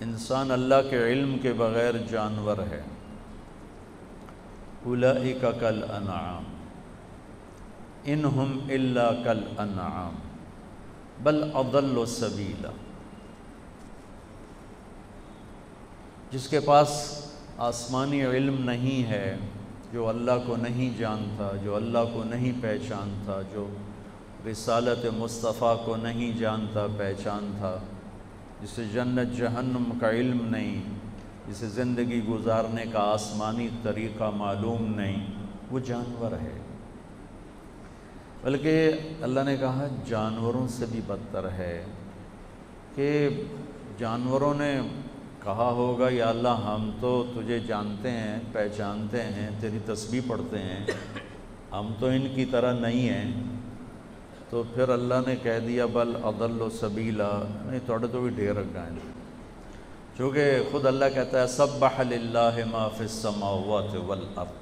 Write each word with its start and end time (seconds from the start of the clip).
انسان 0.00 0.50
اللہ 0.50 0.90
کے 0.90 1.04
علم 1.04 1.38
کے 1.42 1.52
بغیر 1.52 1.94
جانور 2.10 2.58
ہے۔ 2.58 2.82
اولئک 4.84 5.44
کل 5.60 5.84
انعام 5.90 6.44
انہم 8.04 8.58
الا 8.68 9.10
کل 9.24 9.40
انعام 9.58 10.14
بل 11.22 11.50
اضل 11.54 11.98
و 11.98 12.06
سبیلا۔ 12.06 12.70
جس 16.30 16.48
کے 16.48 16.60
پاس 16.60 17.22
آسمانی 17.58 18.24
علم 18.26 18.64
نہیں 18.70 19.08
ہے، 19.10 19.36
جو 19.92 20.08
اللہ 20.08 20.46
کو 20.46 20.56
نہیں 20.56 20.98
جانتا، 20.98 21.50
جو 21.64 21.76
اللہ 21.76 21.98
کو 22.12 22.24
نہیں 22.24 22.52
پہچانتا، 22.60 23.40
جو 23.52 23.68
رسالت 24.50 25.06
مصطفیٰ 25.16 25.84
کو 25.84 25.96
نہیں 25.96 26.38
جانتا، 26.38 26.86
پہچانتا 26.98 27.78
جسے 28.62 28.84
جنت 28.92 29.36
جہنم 29.36 29.98
کا 30.00 30.10
علم 30.10 30.48
نہیں، 30.50 30.82
جسے 31.48 31.68
زندگی 31.68 32.24
گزارنے 32.24 32.84
کا 32.92 32.98
آسمانی 32.98 33.68
طریقہ 33.82 34.30
معلوم 34.36 34.94
نہیں، 34.96 35.26
وہ 35.70 35.78
جانور 35.78 36.32
ہے۔ 36.32 36.58
بلکہ 38.42 38.92
اللہ 39.22 39.40
نے 39.40 39.56
کہا، 39.56 39.86
جانوروں 40.08 40.68
سے 40.68 40.86
بھی 40.92 41.00
بدتر 41.06 41.48
ہے۔ 41.48 41.84
کہ 42.94 43.28
جانوروں 43.98 44.54
نے 44.54 44.80
کہا 45.44 45.70
ہوگا، 45.70 46.08
یا 46.10 46.28
اللہ، 46.28 46.48
ہم 46.48 46.90
تو 47.00 47.24
تجھے 47.34 47.58
جانتے 47.58 48.10
ہیں، 48.10 48.38
پہچانتے 48.52 49.22
ہیں، 49.22 49.50
تیری 49.60 49.78
تسبیح 49.86 50.20
پڑھتے 50.28 50.58
ہیں۔ 50.58 50.86
ہم 51.72 51.92
تو 51.98 52.06
ان 52.06 52.32
کی 52.34 52.44
طرح 52.44 52.72
نہیں 52.72 53.08
ہیں۔ 53.08 53.49
تو 54.50 54.62
پھر 54.74 54.88
اللہ 54.88 55.26
نے 55.26 55.34
کہہ 55.42 55.58
دیا، 55.66 55.86
بل 55.92 56.14
عدل 56.28 56.60
و 56.62 56.68
سبیلا. 56.78 57.30
نہیں 57.66 57.80
تھوڑے 57.86 58.06
تو 58.12 58.20
بھی 58.20 58.30
ڈھیر 58.36 58.54
رکھا 58.54 58.86
ہے 58.86 59.08
چونکہ 60.16 60.62
خود 60.70 60.86
اللہ 60.86 61.04
کہتا 61.14 61.40
ہے 61.40 61.46
سب 61.48 61.84
اللہ 61.84 62.58
ما 62.70 62.88
فی 62.96 63.04
السماوات 63.04 63.94
والارض. 64.08 64.58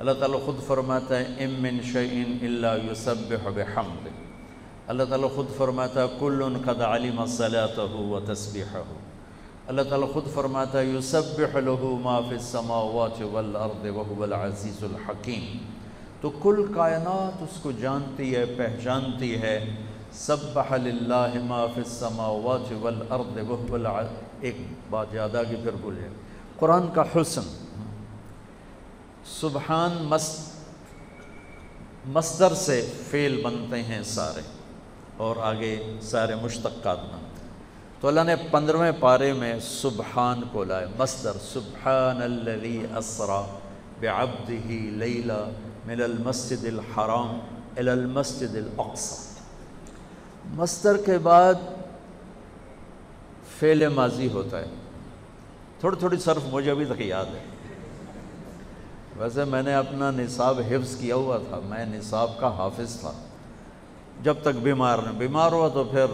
اللہ 0.00 0.14
تعالیٰ 0.20 0.40
خود 0.44 0.58
فرماتا 0.66 1.18
ہے 1.18 1.44
ام 1.44 1.54
من 1.62 1.78
شعین 1.92 2.36
اللہ 2.46 2.90
یسبح 2.90 3.48
بحمد 3.54 4.08
اللہ 4.88 5.04
تعالیٰ 5.10 5.30
خود 5.34 5.46
فرماتا 5.56 6.02
ہے، 6.02 6.08
کل 6.20 6.42
قد 6.64 6.80
علم 6.88 7.24
صلاته 7.36 8.02
و 8.10 8.20
تسبیحہ 8.26 8.82
اللہ 9.68 9.88
تعالیٰ 9.90 10.12
خود 10.12 10.26
فرماتا 10.34 10.78
ہے، 10.78 10.86
یسبح 10.98 11.58
له 11.60 11.94
ما 12.02 12.18
فی 12.28 12.34
السماوات 12.34 13.22
والارض 13.32 13.86
وهو 13.86 14.22
العزیز 14.28 14.84
الحکیم. 14.90 15.48
تو 16.20 16.30
کل 16.30 16.72
کائنات 16.74 17.42
اس 17.42 17.60
کو 17.60 17.70
جانتی 17.70 18.36
ہے، 18.36 18.44
پہچانتی 18.46 19.42
ہے۔ 19.42 19.74
سبح 20.12 20.76
للہ 20.76 21.28
ما 21.44 21.66
فی 21.66 21.80
السماوات 21.80 22.72
والارض 22.80 23.38
وهو 23.48 23.76
ایک 24.40 24.56
بات 24.90 25.06
یاد 25.12 25.34
آگی 25.34 25.56
پھر 25.62 25.72
بولے 25.80 26.08
قرآن 26.58 26.86
کا 26.94 27.02
حسن۔ 27.02 27.42
سبحان 29.40 30.10
مصدر 32.06 32.54
سے 32.54 32.90
فعل 33.10 33.40
بنتے 33.42 33.82
ہیں 33.82 34.02
سارے 34.02 34.40
اور 35.16 35.36
آگے 35.36 35.96
سارے 36.00 36.34
مشتقات 36.34 36.98
بنتے 37.00 37.40
ہیں۔ 37.40 37.50
تو 38.00 38.08
اللہ 38.08 38.20
نے 38.20 38.36
پندرہویں 38.50 38.92
پارے 39.00 39.32
میں 39.32 39.54
سبحان 39.60 40.40
کو 40.52 40.64
لائے 40.64 40.86
مصدر، 40.98 41.32
سبحان 41.52 42.22
الذي 42.22 42.78
اسرا 42.96 43.42
بعبده 44.00 44.74
لیلا 44.98 45.44
من 45.86 46.02
المسجد 46.02 46.64
الحرام 46.64 47.38
الى 47.76 47.90
المسجد 47.90 48.56
الاقصى۔ 48.56 49.40
مصدر 50.54 50.96
کے 50.96 51.18
بعد 51.18 51.54
فعل 53.60 53.88
ماضی 53.88 54.28
ہوتا 54.28 54.60
ہے۔ 54.60 54.66
تھوڑی 55.80 55.96
تھوڑی 55.96 56.16
صرف 56.16 56.42
مجھے 56.50 56.70
ابھی 56.70 56.84
تک 56.84 57.00
یاد 57.00 57.24
ہے۔ 57.24 57.44
ویسے 59.16 59.44
میں 59.44 59.62
نے 59.62 59.74
اپنا 59.74 60.10
نصاب 60.10 60.60
حفظ 60.70 60.96
کیا 60.96 61.14
ہوا 61.14 61.38
تھا، 61.38 61.60
میں 61.64 61.86
نصاب 61.86 62.38
کا 62.40 62.48
حافظ 62.48 63.00
تھا۔ 63.00 63.12
جب 64.22 64.34
تک 64.40 64.58
بیمار 64.62 64.98
نہیں 64.98 65.18
بیمار 65.18 65.52
ہوا 65.52 65.68
تو 65.68 65.84
پھر 65.84 66.06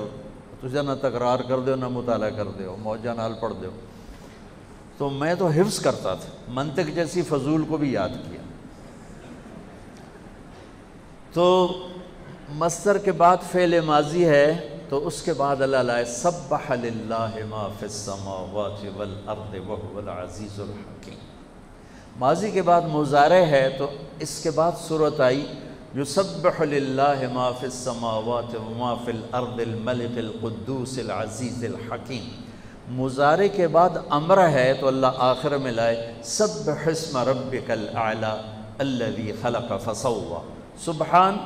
تجھے 0.61 0.83
نہ 0.83 0.93
تکرار 1.01 1.39
کر 1.39 1.61
دو 1.61 1.77
نہ 1.77 1.89
مطالعہ 1.89 2.31
کر 2.31 2.45
دو 2.45 2.77
موجہ 2.79 3.11
نال 3.11 3.33
پڑھ 3.41 3.53
دو 3.63 3.71
تو 4.99 5.11
میں 5.11 5.35
تو 5.35 5.47
حفظ 5.47 5.81
کرتا 5.81 6.15
تھا، 6.15 6.31
منطق 6.49 6.95
جیسی 6.95 7.23
فضول 7.23 7.65
کو 7.65 7.77
بھی 7.77 7.93
یاد 7.93 8.09
کیا۔ 8.09 8.42
تو 11.35 11.45
مصدر 12.59 12.99
کے 13.05 13.13
بعد 13.13 13.37
فعل 13.53 13.81
ماضی 13.81 14.25
ہے، 14.29 14.47
تو 14.89 15.07
اس 15.07 15.21
کے 15.23 15.33
بعد 15.33 15.63
اللہ 15.63 15.83
لائے 15.89 16.05
سبح 16.05 16.73
للہ 16.83 17.35
ما 17.49 17.67
فی 17.79 17.87
السماوات 17.87 18.85
والارض 18.97 19.55
وهو 19.69 19.99
العزیز 19.99 20.61
الحکیم۔ 20.61 21.19
ماضی 22.19 22.51
کے 22.51 22.63
بعد 22.63 22.83
مزارع 22.93 23.43
ہے، 23.51 23.69
تو 23.79 23.87
اس 24.21 24.39
کے 24.43 24.51
بعد 24.51 24.73
صورت 24.87 25.21
آئی، 25.21 25.47
یسبح 25.97 26.63
للہ 26.63 27.29
ما 27.33 27.51
فی 27.61 27.67
السماوات 27.67 28.55
وما 28.55 28.95
فی 29.05 29.11
الارض 29.11 29.61
الملک 29.67 30.19
القدوس 30.19 30.99
العزیز 30.99 31.65
الحکیم۔ 31.65 32.29
مزارع 33.03 33.47
کے 33.57 33.69
بعد 33.77 34.03
امر 34.11 34.49
ہے، 34.49 34.73
تو 34.81 34.89
اللہ 34.89 35.23
آخر 35.33 35.57
میں 35.57 35.73
لائے، 35.73 36.13
سبح 36.37 36.89
اسم 36.91 37.19
ربک 37.29 37.71
الاعلی 37.71 38.35
الذي 38.79 39.33
خلق 39.43 39.73
فسوى 39.85 40.41
سبحان 40.85 41.37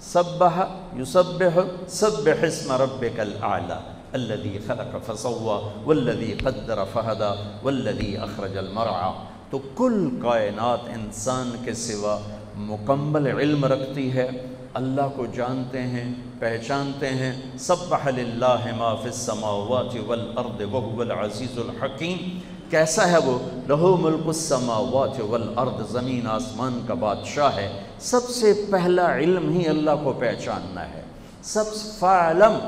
سبح 0.00 0.62
یسبح 0.96 1.58
سبح 1.88 2.44
اسم 2.44 2.72
ربک 2.72 3.20
الاعلی 3.20 3.74
الذي 4.12 4.58
خلق 4.66 4.94
فسوى 5.06 5.56
والذي 5.86 6.34
قدر 6.34 6.84
فهدى 6.92 7.30
والذي 7.62 8.16
اخرج 8.16 8.58
المرعى 8.58 9.10
تو 9.50 9.58
کل 9.76 10.08
کائنات 10.22 10.78
انسان 10.94 11.50
کے 11.64 11.74
سوا 11.74 12.18
مکمل 12.56 13.26
علم 13.26 13.64
رکھتی 13.64 14.12
ہے، 14.12 14.28
اللہ 14.74 15.08
کو 15.16 15.26
جانتے 15.26 15.82
ہیں، 15.82 16.14
پہچانتے 16.38 17.08
ہیں، 17.08 17.32
سبح 17.58 18.08
للہ 18.16 18.66
ما 18.76 18.94
فی 18.94 19.08
السماوات 19.08 19.96
والارض 20.06 20.62
وهو 20.72 21.00
العزیز 21.00 21.58
الحکیم۔ 21.58 22.38
کیسا 22.70 23.10
ہے 23.10 23.18
وہ؟ 23.18 23.38
لہو 23.68 23.96
ملک 23.96 24.26
السماوات 24.26 25.20
والارض، 25.20 25.92
زمین 25.92 26.26
آسمان 26.26 26.80
کا 26.88 26.94
بادشاہ 26.94 27.56
ہے۔ 27.56 27.68
سب 28.00 28.28
سے 28.28 28.52
پہلا 28.70 29.16
علم 29.16 29.50
ہی 29.50 29.68
اللہ 29.68 29.90
کو 30.04 30.12
پہچاننا 30.12 30.88
ہے۔ 30.88 31.02
سب 31.42 31.64
فعلم 31.98 32.58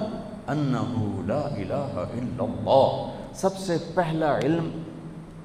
انہو 0.47 1.23
لا 1.27 1.41
الہ 1.41 1.95
الا 1.95 2.45
اللہ۔ 2.45 3.11
سب 3.35 3.59
سے 3.59 3.77
پہلا 3.95 4.39
علم 4.39 4.71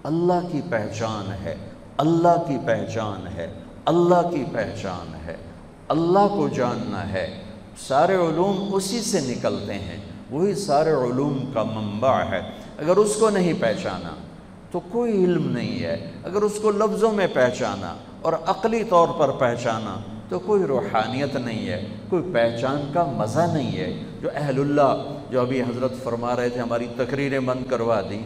اللہ 0.04 0.48
کی 0.52 0.62
پہچان 0.70 1.32
ہے۔ 1.44 1.56
اللہ 1.98 2.44
کی 2.48 2.58
پہچان 2.66 3.28
ہے۔ 3.28 3.54
اللہ 3.86 4.30
کی 4.32 4.44
پہچان 4.54 5.16
ہے۔ 5.26 5.36
اللہ 5.88 6.28
کو 6.28 6.48
جاننا 6.48 7.10
ہے۔ 7.10 7.44
سارے 7.88 8.16
علوم 8.16 8.70
اسی 8.74 9.02
سے 9.02 9.20
نکلتے 9.20 9.74
ہیں۔ 9.74 9.98
وہی 10.32 10.56
سارے 10.56 10.92
علوم 10.92 11.52
کا 11.54 11.64
منبع 11.64 12.24
ہے۔ 12.24 12.42
اگر 12.78 12.96
اس 12.96 13.16
کو 13.20 13.30
نہیں 13.30 13.54
پہچانا 13.60 14.10
تو 14.72 14.80
کوئی 14.92 15.24
علم 15.24 15.52
نہیں 15.52 15.84
ہے۔ 15.84 16.12
اگر 16.24 16.42
اس 16.42 16.60
کو 16.62 16.72
لفظوں 16.72 17.12
میں 17.12 17.28
پہچانا 17.34 17.96
اور 18.24 18.34
عقلی 18.46 18.84
طور 18.84 19.08
پر 19.18 19.32
پہچانا 19.32 19.96
تو 20.30 20.40
کوئی 20.40 20.64
روحانیت 20.64 21.36
نہیں 21.36 21.68
ہے، 21.68 21.84
کوئی 22.10 22.24
پہچان 22.34 22.90
کا 22.94 23.04
مزہ 23.18 23.46
نہیں 23.54 23.78
ہے۔ 23.78 23.92
جو 24.22 24.30
اہل 24.36 24.60
اللہ 24.60 25.04
جو 25.30 25.42
ابھی 25.42 25.62
حضرت 25.62 26.04
فرما 26.04 26.36
رہے 26.36 26.50
تھے، 26.50 26.62
ہماری 26.62 26.88
تقریریں 26.98 27.40
بند 27.40 27.70
کروا 27.70 28.02
دی 28.10 28.22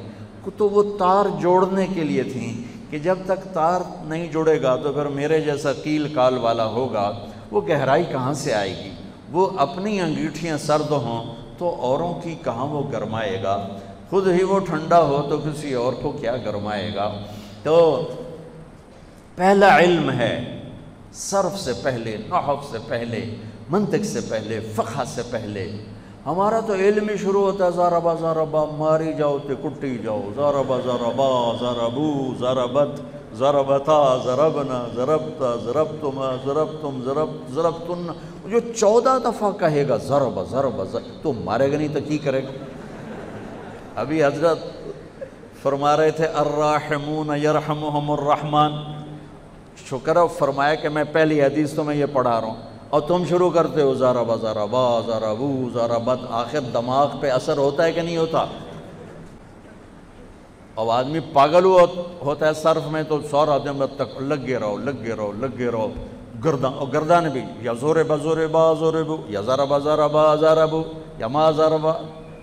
تو 0.57 0.69
وہ 0.69 0.83
تار 0.99 1.25
جوڑنے 1.41 1.85
کے 1.93 2.03
لیے 2.03 2.23
تھیں 2.23 2.51
کہ 2.91 2.99
جب 2.99 3.17
تک 3.25 3.53
تار 3.53 3.81
نہیں 4.03 4.27
جڑے 4.31 4.61
گا 4.61 4.75
تو 4.75 4.91
پھر 4.93 5.05
میرے 5.05 5.39
جیسا 5.41 5.73
کیل 5.73 6.07
کال 6.13 6.37
والا 6.37 6.65
ہوگا، 6.65 7.11
وہ 7.51 7.61
گہرائی 7.67 8.03
کہاں 8.11 8.33
سے 8.33 8.53
آئے 8.53 8.69
گی؟ 8.69 8.89
وہ 9.31 9.47
اپنی 9.57 9.99
انگیٹھیاں 10.01 10.57
سرد 10.57 10.91
ہوں 10.91 11.35
تو 11.57 11.75
اوروں 11.79 12.13
کی 12.23 12.35
کہاں 12.43 12.65
وہ 12.65 12.83
گرمائے 12.91 13.43
گا؟ 13.43 13.57
خود 14.09 14.27
ہی 14.27 14.43
وہ 14.43 14.59
ٹھنڈا 14.59 15.01
ہو 15.01 15.21
تو 15.29 15.37
کسی 15.37 15.73
اور 15.73 15.93
کو 15.93 16.11
کیا 16.11 16.37
گرمائے 16.37 16.89
گا؟ 16.95 17.09
تو 17.63 17.75
پہلا 19.37 19.77
علم 19.79 20.09
ہے، 20.09 20.59
صرف 21.13 21.59
سے 21.59 21.71
پہلے 21.83 22.17
نحف 22.29 22.71
سے 22.71 22.77
پہلے، 22.87 23.19
منطق 23.69 24.05
سے 24.05 24.19
پہلے، 24.29 24.59
فقہ 24.75 25.03
سے 25.07 25.21
پہلے۔ 25.29 25.65
ہمارا 26.25 26.59
تو 26.59 26.73
علم 26.73 27.09
ہی 27.09 27.17
شروع 27.17 27.41
ہوتا 27.41 27.65
ہے 27.65 27.71
زاربا 27.71 28.13
زاربا 28.13 28.63
ماری 28.77 29.13
جاؤ 29.13 29.37
تے 29.37 29.53
کٹی 29.63 29.97
جاؤ۔ 29.97 30.31
زاربا 30.35 30.77
زاربا 30.85 31.29
زاربو 31.59 32.33
زاربت 32.39 33.01
ضربتا 33.37 33.99
ضربنا 34.25 34.83
ضربتا 34.95 35.55
ضربتما 35.55 36.35
ضربتم 36.45 36.99
ضرب 37.05 37.29
ضربتن 37.53 38.07
جو 38.49 38.59
چودہ 38.59 39.17
دفعہ 39.25 39.51
کہے 39.51 39.87
گا 39.89 39.97
ضرب 39.97 40.39
ضرب 40.49 40.81
تو 41.21 41.33
مارے 41.33 41.71
گا 41.71 41.77
نہیں 41.77 41.93
تو 41.93 41.99
کی 42.07 42.17
کرے 42.17 42.43
گا؟ 42.43 42.51
ابھی 43.95 44.23
حضرت 44.23 44.59
فرما 45.61 45.97
رہے 45.97 46.11
تھے، 46.11 46.25
الراحمون 46.25 47.37
یرحمہم 47.43 48.11
الرحمن۔ 48.11 48.96
شکر 49.85 50.17
فرمایا 50.37 50.75
کہ 50.75 50.89
میں 50.89 51.03
پہلی 51.11 51.41
حدیث 51.41 51.73
تو 51.73 51.83
میں 51.83 51.95
یہ 51.95 52.05
پڑھا 52.13 52.41
رہا 52.41 52.47
ہوں۔ 52.47 52.55
اور 52.89 53.01
تم 53.01 53.23
شروع 53.29 53.49
کرتے 53.49 53.81
ہو 53.81 53.93
ذرا 53.93 54.23
با 54.23 54.35
ذرا 54.35 54.65
با 54.65 55.01
ذرا 55.07 55.33
بو 55.33 55.69
ذرا 55.73 55.97
بد، 55.97 56.17
آخر 56.29 56.59
دماغ 56.59 57.17
پہ 57.19 57.31
اثر 57.31 57.57
ہوتا 57.57 57.83
ہے 57.83 57.91
کہ 57.91 58.01
نہیں 58.01 58.17
ہوتا؟ 58.17 58.45
اب 60.75 60.89
آدمی 60.89 61.19
پاگل 61.33 61.65
ہوا 61.65 61.81
ہوتا 62.21 62.47
ہے 62.47 62.53
صرف 62.53 62.91
میں 62.91 63.03
تو 63.03 63.19
سورا 63.31 63.57
دن 63.57 63.81
تک 63.95 64.21
لگے 64.21 64.57
رہو 64.57 64.77
لگے 64.77 65.13
رہو 65.13 65.31
لگے 65.31 65.71
رہو۔ 65.71 65.91
گردان 66.43 66.73
اور 66.73 66.87
گردان 66.93 67.29
بھی، 67.29 67.41
یا 67.61 67.73
زور 67.73 67.95
بزور 68.07 68.47
با 68.51 68.73
زور 68.73 69.03
بو 69.03 69.17
یا 69.29 69.41
ذرا 69.41 69.63
با 69.63 69.79
ذرا 69.79 70.07
با 70.07 70.35
ذرا 70.35 70.65
بو 70.65 70.83
یا 71.17 71.27
ما 71.27 71.51
ذرا 71.51 71.77
با، 71.77 71.93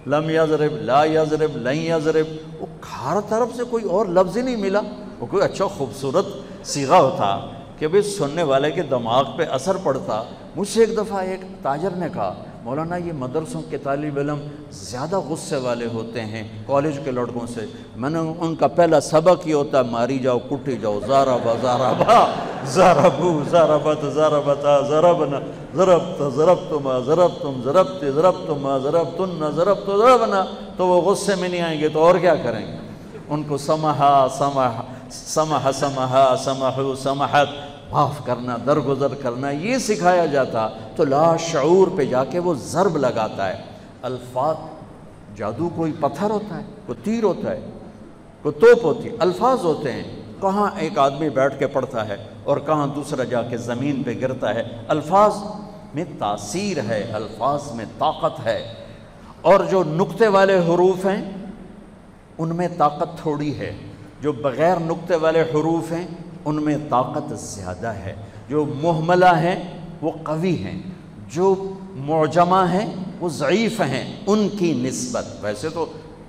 لم 0.07 0.31
یضرب، 0.31 0.73
لا 0.73 1.05
یضرب، 1.05 1.57
لن 1.57 1.77
یضرب۔ 1.77 2.27
وہ 2.61 2.67
ہر 2.99 3.21
طرف 3.29 3.49
سے 3.57 3.63
کوئی 3.71 3.85
اور 3.85 4.07
لفظ 4.07 4.37
ہی 4.37 4.43
نہیں 4.43 4.57
ملا۔ 4.57 4.81
وہ 5.21 5.27
کوئی 5.27 5.43
اچھا 5.43 5.67
خوبصورت 5.67 6.27
سیغہ 6.65 6.97
ہوتا 6.97 7.39
کہ 7.79 7.89
بھئی 7.89 8.03
سننے 8.03 8.43
والے 8.43 8.71
کے 8.71 8.83
دماغ 8.83 9.25
پہ 9.37 9.45
اثر 9.51 9.77
پڑتا۔ 9.83 10.23
مجھ 10.57 10.69
سے 10.69 10.81
ایک 10.81 10.97
دفعہ 10.97 11.19
ایک 11.19 11.41
تاجر 11.63 11.91
نے 11.91 12.07
کہا، 12.15 12.35
مولانا، 12.65 12.97
یہ 12.97 13.13
مدرسوں 13.13 13.63
کے 13.71 13.79
طالب 13.79 14.19
علم 14.19 14.39
زیادہ 14.73 15.19
غصے 15.21 15.57
والے 15.57 15.87
ہوتے 15.93 16.21
ہیں 16.21 16.43
کالج 16.67 16.99
کے 17.05 17.11
لڑکوں 17.11 17.47
سے۔ 17.47 17.67
میں 17.97 18.11
نے 18.11 18.19
ان 18.19 18.55
کا 18.55 18.67
پہلا 18.67 19.01
سبق 19.01 19.49
یہ 19.49 19.55
ہوتا 19.55 19.79
ہے 19.79 19.91
ماری 19.91 20.19
جاؤ، 20.19 20.39
کٹی 20.39 20.77
جاؤ، 20.77 21.01
زارا 21.07 21.37
با 21.37 21.55
زارا 21.63 21.93
با، 21.93 22.25
زارا 22.65 23.09
بو، 23.09 23.43
زارا 23.51 23.77
بت 23.77 24.05
زارا 24.15 24.41
بتا 24.47 24.81
ضربنا 24.81 25.41
ضربت 25.75 26.23
ضربتما 26.35 26.99
ضربتم 26.99 27.61
ضربت 27.65 28.05
ضربتما 28.15 28.79
ضربتن 28.79 29.51
ضربت 29.55 29.87
ضربنا 29.87 30.45
تو 30.77 30.87
وہ 30.87 31.01
غصے 31.01 31.35
میں 31.35 31.49
نہیں 31.49 31.61
آئیں 31.61 31.81
گے 31.81 31.89
تو 31.89 32.05
اور 32.05 32.15
کیا 32.15 32.35
کریں 32.35 32.67
گے؟ 32.67 32.77
ان 33.29 33.43
کو 33.43 33.57
سمحا 33.57 34.27
سمح 34.39 34.81
سمح 35.15 35.73
سمحا، 35.73 36.35
سمحو 36.45 36.95
سمحت، 36.95 37.49
معاف 37.91 38.25
کرنا، 38.25 38.57
درگزر 38.67 39.15
کرنا، 39.15 39.51
یہ 39.51 39.79
سکھایا 39.79 40.27
جاتا 40.27 40.69
تو 40.97 41.05
لا 41.05 41.37
شعور 41.37 41.89
پہ 41.97 42.05
جا 42.05 42.25
کے 42.25 42.39
وہ 42.39 42.55
ضرب 42.55 42.97
لگاتا 42.97 43.49
ہے۔ 43.49 43.57
الفاظ، 44.03 44.57
جادو 45.37 45.71
کوئی 45.77 45.93
پتھر 46.01 46.31
ہوتا 46.31 46.57
ہے، 46.57 46.63
کوئی 46.87 46.99
تیر 47.05 47.25
ہوتا 47.25 47.51
ہے، 47.51 47.61
کوئی 48.43 48.61
توپ 48.61 48.85
ہوتی 48.85 49.09
ہے 49.09 49.17
الفاظ 49.19 49.59
ہوتے 49.65 49.93
ہیں۔ 49.93 50.03
کہاں 50.41 50.71
ایک 50.77 50.99
آدمی 50.99 51.31
بیٹھ 51.31 51.59
کے 51.59 51.67
پڑھتا 51.67 52.09
ہے 52.09 52.17
اور 52.45 52.57
کہاں 52.57 52.87
دوسرا 52.87 53.25
جا 53.25 53.43
کے 53.43 53.57
زمین 53.57 54.03
پہ 54.03 54.15
گرتا 54.21 54.55
ہے۔ 54.55 54.63
الفاظ 54.89 55.35
میں 55.95 56.05
تاثیر 56.19 56.77
ہے، 56.89 57.11
الفاظ 57.13 57.73
میں 57.73 57.85
طاقت 57.99 58.47
ہے۔ 58.47 58.75
اور 59.43 59.61
جو 59.71 59.85
نقطے 59.85 60.29
والے 60.29 60.59
حروف 60.59 61.07
ہیں، 61.07 61.33
ان 62.39 62.57
میں 62.57 62.69
طاقت 62.79 63.19
تھوڑی 63.23 63.59
ہے۔ 63.59 63.77
جو 64.21 64.33
بغیر 64.33 64.77
نقطے 64.77 65.17
والے 65.17 65.43
حروف 65.43 65.93
ہیں، 65.93 66.07
ان 66.45 66.63
میں 66.63 66.79
طاقت 66.91 67.41
زیادہ 67.41 67.87
ہے۔ 67.87 68.15
جو 68.49 68.65
محملہ 68.65 69.37
ہیں، 69.37 69.81
وہ 70.01 70.11
قوی 70.23 70.57
ہیں۔ 70.57 70.83
جو 71.29 71.73
معجمہ 71.97 72.67
ہیں، 72.73 72.95
وہ 73.21 73.29
ضعیف 73.29 73.81
ہیں۔ 73.81 74.17
ان 74.27 74.49
کی 74.59 74.73
نسبت۔ 74.73 75.25
ویسے 75.41 75.69
تو 75.69 75.87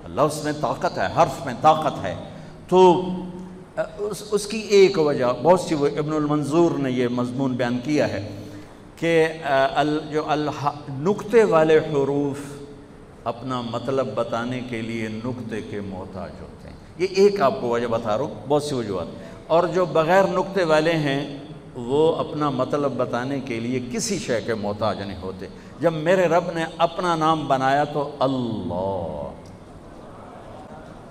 لفظ 0.08 0.44
میں 0.44 0.52
طاقت 0.60 0.98
ہے، 0.98 1.06
حرف 1.16 1.46
میں 1.46 1.54
طاقت 1.60 2.04
ہے۔ 2.04 2.14
تو، 2.68 3.02
اس 3.98 4.22
اس 4.30 4.46
کی 4.46 4.58
ایک 4.58 4.98
وجہ، 4.98 5.24
بہت 5.42 5.60
سی 5.60 5.74
وہ 5.74 5.88
ابن 5.98 6.12
المنظور 6.12 6.70
نے 6.78 6.90
یہ 6.90 7.08
مضمون 7.08 7.52
بیان 7.52 7.78
کیا 7.84 8.08
ہے 8.08 8.28
کہ 8.96 9.28
جو 10.10 10.22
نقطے 10.90 11.44
والے 11.44 11.78
حروف 11.78 12.62
اپنا 13.24 13.60
مطلب 13.60 14.06
بتانے 14.14 14.60
کے 14.60 14.82
لیے 14.82 15.08
نقطے 15.08 15.60
کے 15.70 15.80
محتاج 15.80 16.30
ہوتے 16.40 16.68
ہیں۔ 16.68 16.85
یہ 16.98 17.06
ایک 17.10 17.40
آپ 17.40 17.54
کو 17.60 17.68
وجہ 17.68 17.86
بتا 17.86 18.18
رہا 18.18 18.24
ہوں، 18.24 18.34
بہت 18.48 18.62
سی 18.62 18.74
وجوہات۔ 18.74 19.06
اور 19.46 19.64
جو 19.64 19.84
بغیر 19.84 20.24
نقطے 20.24 20.64
والے 20.64 20.92
ہیں، 20.92 21.38
وہ 21.74 22.16
اپنا 22.16 22.50
مطلب 22.50 22.92
بتانے 22.96 23.40
کے 23.40 23.60
لیے 23.60 23.80
کسی 23.92 24.18
شے 24.18 24.40
کے 24.40 24.54
محتاج 24.54 25.00
نہیں 25.00 25.22
ہوتے۔ 25.22 25.46
جب 25.80 25.92
میرے 25.92 26.26
رب 26.26 26.44
نے 26.54 26.64
اپنا 26.78 27.16
نام 27.16 27.48
بنایا 27.48 27.84
تو 27.84 28.10
اللہ۔ 28.18 29.30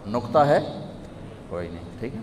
نقطہ 0.09 0.39
ہے؟ 0.39 0.59
کوئی 1.49 1.67
نہیں، 1.67 1.99
ٹھیک 1.99 2.15
ہے۔ 2.15 2.19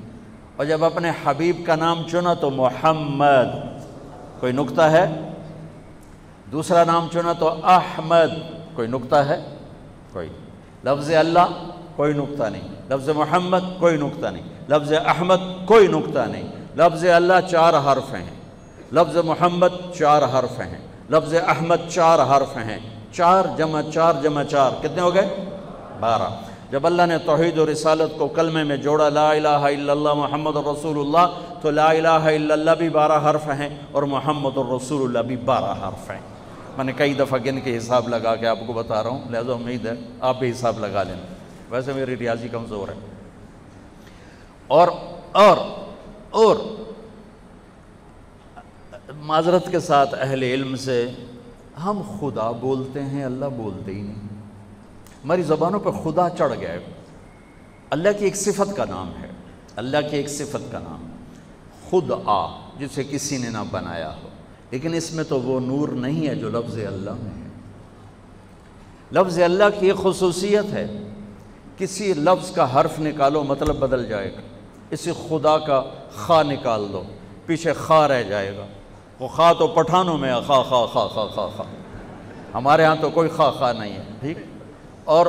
اور 0.57 0.67
جب 0.67 0.85
اپنے 0.85 1.11
حبیب 1.25 1.57
کا 1.67 1.77
نام 1.77 2.03
چنا 2.11 2.35
تو 2.35 2.51
محمد۔ 2.51 3.79
کوئی 4.41 4.53
نقطہ 4.53 4.83
ہے؟ 4.83 5.31
دوسرا 6.53 6.85
نام 6.85 7.09
چنا 7.13 7.33
تو 7.33 7.67
احمد۔ 7.67 8.53
کوئی 8.75 8.89
نقطہ 8.89 9.17
ہے؟ 9.17 9.41
کوئی۔ 10.13 10.29
لفظ 10.85 11.11
اللہ 11.11 11.71
کوئی 11.97 12.13
نقطہ 12.13 12.45
نہیں۔ 12.45 12.69
لفظ 12.91 13.09
محمد 13.09 13.81
کوئی 13.81 13.97
نقطہ 13.97 14.27
نہیں۔ 14.27 14.43
لفظ 14.69 14.93
احمد 14.93 15.67
کوئی 15.67 15.87
نقطہ 15.87 16.19
نہیں۔ 16.19 16.49
لفظ 16.77 17.05
اللہ 17.05 17.49
چار 17.51 17.75
حرف 17.75 18.15
ہیں۔ 18.15 18.31
لفظ 18.93 19.17
محمد 19.17 19.95
چار 19.99 20.23
حرف 20.23 20.61
ہیں۔ 20.61 20.79
لفظ 21.11 21.35
احمد 21.35 21.91
چار 21.91 22.19
حرف 22.19 22.57
ہیں۔ 22.57 22.79
چار 23.13 23.45
جمع 23.57 23.83
چار 23.95 24.15
جمع 24.23 24.43
چار۔ 24.43 24.71
کتنے 24.81 25.01
ہو 25.01 25.15
گئے؟ 25.15 25.45
بارہ۔ 26.01 26.29
جب 26.71 26.87
اللہ 26.87 27.03
نے 27.07 27.19
توحید 27.19 27.59
و 27.59 27.73
رسالت 27.73 28.19
کو 28.19 28.29
کلمے 28.29 28.65
میں 28.65 28.77
جوڑا، 28.77 29.09
لا 29.09 29.31
الہ 29.31 29.49
الا 29.49 29.93
اللہ 29.93 30.15
محمد 30.15 30.57
الرسول 30.57 30.99
اللہ، 30.99 31.27
تو 31.63 31.71
لا 31.71 31.91
الہ 31.91 32.09
الا 32.09 32.55
اللہ 32.55 32.71
بھی 32.79 32.89
بارہ 32.89 33.31
حرف 33.31 33.49
ہیں 33.49 33.69
اور 33.93 34.03
محمد 34.03 34.59
الرسول 34.59 35.03
اللہ 35.03 35.19
بھی 35.19 35.37
بارہ 35.37 35.89
حرف 35.89 36.11
ہیں۔ 36.11 36.21
میں 36.77 36.85
نے 36.85 36.93
کئی 36.97 37.15
دفعہ 37.15 37.39
گن 37.47 37.61
کے 37.61 37.77
حساب 37.79 38.09
لگا 38.09 38.37
کے 38.37 38.47
آپ 38.47 38.59
کو 38.67 38.73
بتا 38.73 39.03
رہا 39.03 39.11
ہوں۔ 39.11 39.21
لہذا 39.31 39.53
امید 39.53 39.87
ہے 39.87 39.93
آپ 40.21 40.39
بھی 40.39 40.51
حساب 40.51 40.79
لگا 40.79 41.03
لینا 41.03 41.32
ویسے 41.73 41.93
میری 41.93 42.17
ریاضی 42.17 42.49
کمزور 42.49 42.89
ہے۔ 42.89 42.95
اور 44.67 44.89
اور 45.33 45.57
اور 46.31 46.57
معذرت 49.17 49.71
کے 49.71 49.81
ساتھ 49.81 50.15
اہل 50.19 50.43
علم 50.43 50.77
سے 50.77 51.11
ہم 51.85 52.03
خدا 52.21 52.51
بولتے 52.51 53.03
ہیں، 53.03 53.25
اللہ 53.25 53.45
بولتے 53.45 53.95
ہی 53.95 54.03
نہیں۔ 54.03 54.29
ہماری 55.25 55.43
زبانوں 55.43 55.81
پہ 55.81 55.91
خدا 55.91 56.29
چڑھ 56.39 56.59
گیا 56.59 56.77
اللہ 57.91 58.09
کی 58.19 58.25
ایک 58.25 58.37
صفت 58.37 58.77
کا 58.77 58.85
نام 58.85 59.13
ہے۔ 59.23 59.29
اللہ 59.77 59.97
کی 60.11 60.17
ایک 60.17 60.29
صفت 60.29 60.73
کا 60.73 60.79
نام۔ 60.79 61.11
خود 61.91 62.11
آ، 62.25 62.47
جسے 62.79 63.05
کسی 63.05 63.39
نے 63.39 63.49
نہ 63.51 63.59
بنایا 63.71 64.17
ہو۔ 64.17 64.29
لیکن 64.71 64.95
اس 64.95 65.13
میں 65.13 65.25
تو 65.25 65.41
وہ 65.41 65.61
نور 65.61 65.89
نہیں 65.89 66.29
ہے 66.29 66.35
جو 66.35 66.49
لفظ 66.49 66.79
اللہ 66.79 67.11
میں 67.11 67.43
ہے۔ 67.43 67.49
لفظ 69.13 69.39
اللہ 69.39 69.81
کی 69.81 69.87
ایک 69.87 69.97
خصوصیت 69.97 70.65
ہے۔ 70.73 71.12
کسی 71.83 72.15
لفظ 72.15 72.51
کا 72.51 72.81
حرف 72.81 72.99
نکالو 72.99 73.43
مطلب 73.43 73.77
بدل 73.77 74.09
جائے 74.09 74.33
گا۔ 74.33 74.41
اسی 74.91 75.13
خدا 75.13 75.59
کا 75.59 75.83
خا 76.17 76.43
نکال 76.43 76.87
دو، 76.93 77.03
پیچھے 77.47 77.73
خا 77.73 78.09
رہ 78.09 78.23
جائے 78.23 78.57
گا۔ 78.57 78.67
وہ 79.21 79.29
خا 79.29 79.53
تو 79.53 79.67
پٹھانوں 79.67 80.19
میں 80.19 80.35
خا 80.47 80.63
خا 80.63 80.87
خا 80.87 81.09
خا 81.09 81.27
خا 81.27 81.49
خا۔ 81.57 81.63
ہمارے 82.55 82.85
ہاں 82.85 82.97
تو 83.01 83.11
کوئی 83.11 83.29
خا 83.29 83.51
خا 83.51 83.73
نہیں 83.73 83.93
ہے، 83.93 84.03
ٹھیک؟ 84.21 84.39
اور 85.05 85.27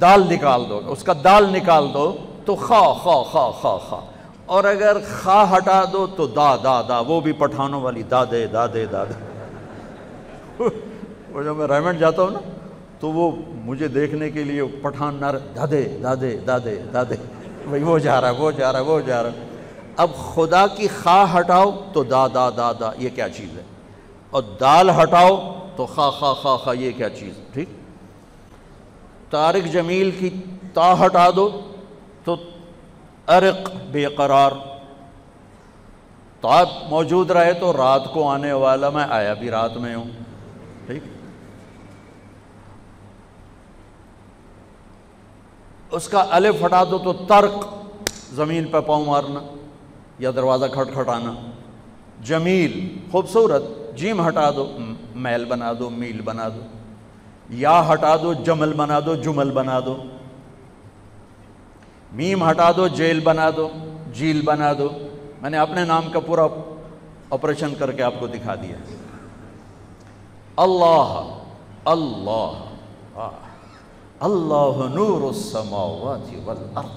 دال 0.00 0.22
نکال 0.30 0.64
دو، 0.68 0.80
اس 0.86 1.02
کا 1.02 1.12
دال 1.24 1.52
نکال 1.52 1.88
دو 1.94 2.16
تو 2.44 2.54
خا 2.54 2.92
خا 2.92 3.22
خا 3.22 3.50
خا 3.50 3.78
خا۔ 3.88 4.00
اور 4.46 4.64
اگر 4.64 4.96
خا 5.22 5.56
ہٹا 5.56 5.84
دو 5.92 6.06
تو 6.06 6.26
دا 6.26 6.56
دا 6.56 6.82
دا، 6.82 7.00
وہ 7.00 7.20
بھی 7.20 7.32
پٹھانوں 7.32 7.80
والی 7.80 8.02
دادے 8.02 8.46
دادے 8.46 8.86
دادے 8.86 9.14
وہ 11.30 11.42
جب 11.42 11.56
میں 11.56 11.66
ریمنڈ 11.66 11.98
جاتا 12.00 12.22
ہوں 12.22 12.30
نا 12.30 12.38
تو 13.00 13.12
وہ 13.12 13.30
مجھے 13.46 13.88
دیکھنے 13.88 14.30
کے 14.30 14.44
لیے 14.44 14.62
پٹھان 14.82 15.14
نہ 15.14 15.26
دادے 15.56 15.98
دادے 16.02 16.36
دادے 16.36 16.82
دادے۔ 16.92 17.14
بھائی 17.68 17.82
وہ 17.82 17.98
جا 17.98 18.20
رہا 18.20 18.28
ہے 18.28 18.34
وہ 18.34 18.50
جا 18.50 18.72
رہا 18.72 18.78
ہے 18.78 18.84
وہ 18.84 19.00
جا 19.00 19.22
رہا۔ 19.22 19.30
ہے 19.30 19.44
اب 19.96 20.10
خدا 20.34 20.66
کی 20.66 20.88
خواہ 21.02 21.38
ہٹاؤ 21.38 21.70
تو 21.92 22.04
دا 22.04 22.26
دا 22.28 22.50
دا 22.50 22.72
دا، 22.72 22.90
یہ 22.98 23.08
کیا 23.14 23.28
چیز 23.28 23.58
ہے؟ 23.58 23.62
اور 24.30 24.42
دال 24.60 24.90
ہٹاؤ 24.90 25.58
تو 25.76 25.86
خواہ 25.86 26.10
خواہ 26.10 26.34
خواہ 26.34 26.56
خواہ، 26.56 26.74
یہ 26.76 26.92
کیا 26.96 27.08
چیز 27.08 27.38
ہے؟ 27.38 27.44
ٹھیک؟ 27.52 27.68
طارق 29.30 29.72
جمیل 29.72 30.10
کی 30.10 30.30
تا 30.74 31.06
ہٹا 31.06 31.30
دو 31.36 31.60
تو 32.24 32.36
ارق 33.28 33.70
بے 33.90 34.04
قرار۔ 34.04 34.50
تا 36.40 36.64
موجود 36.88 37.30
رہے 37.30 37.52
تو 37.52 37.72
رات 37.72 38.12
کو 38.12 38.28
آنے 38.28 38.52
والا 38.52 38.90
میں، 38.90 39.04
آیا 39.08 39.34
بھی 39.34 39.50
رات 39.50 39.76
میں 39.76 39.94
ہوں۔ 39.94 40.04
ٹھیک؟ 40.86 41.02
اس 45.90 46.08
کا 46.08 46.26
الف 46.30 46.64
ہٹا 46.64 46.84
دو 46.84 46.98
تو 46.98 47.12
ترک 47.12 47.64
زمین 48.32 48.64
پہ 48.64 48.80
پاؤں 48.80 49.04
مارنا 49.04 49.40
یا 50.18 50.30
دروازہ 50.30 50.66
کھٹ 50.66 50.94
کھٹانا۔ 50.94 51.50
جمیل، 52.22 52.98
خوبصورت، 53.10 53.62
جیم 53.96 54.28
ہٹا 54.28 54.50
دو، 54.50 54.76
میل 55.14 55.44
بنا 55.44 55.72
دو، 55.78 55.90
میل 55.90 56.20
بنا 56.20 56.48
دو۔ 56.48 56.60
یا 57.50 57.92
ہٹا 57.92 58.16
دو، 58.16 58.34
جمل 58.34 58.72
بنا 58.72 59.00
دو، 59.06 59.14
جمل 59.14 59.50
بنا 59.50 59.80
دو۔ 59.80 59.96
میم 62.12 62.50
ہٹا 62.50 62.70
دو، 62.76 62.88
جیل 62.88 63.20
بنا 63.20 63.50
دو، 63.56 63.68
جیل 64.12 64.42
بنا 64.42 64.72
دو۔ 64.78 64.88
میں 65.42 65.50
نے 65.50 65.58
اپنے 65.58 65.84
نام 65.84 66.10
کا 66.12 66.20
پورا 66.20 66.46
آپریشن 67.30 67.74
کر 67.78 67.92
کے 67.92 68.02
آپ 68.02 68.14
کو 68.18 68.26
دکھا 68.26 68.54
دیا۔ 68.54 68.76
اللہ 70.56 71.38
اللہ۔ 71.84 72.66
اللہ 74.20 74.80
نور 74.94 75.28
السماوات 75.28 76.28
والارض 76.46 76.88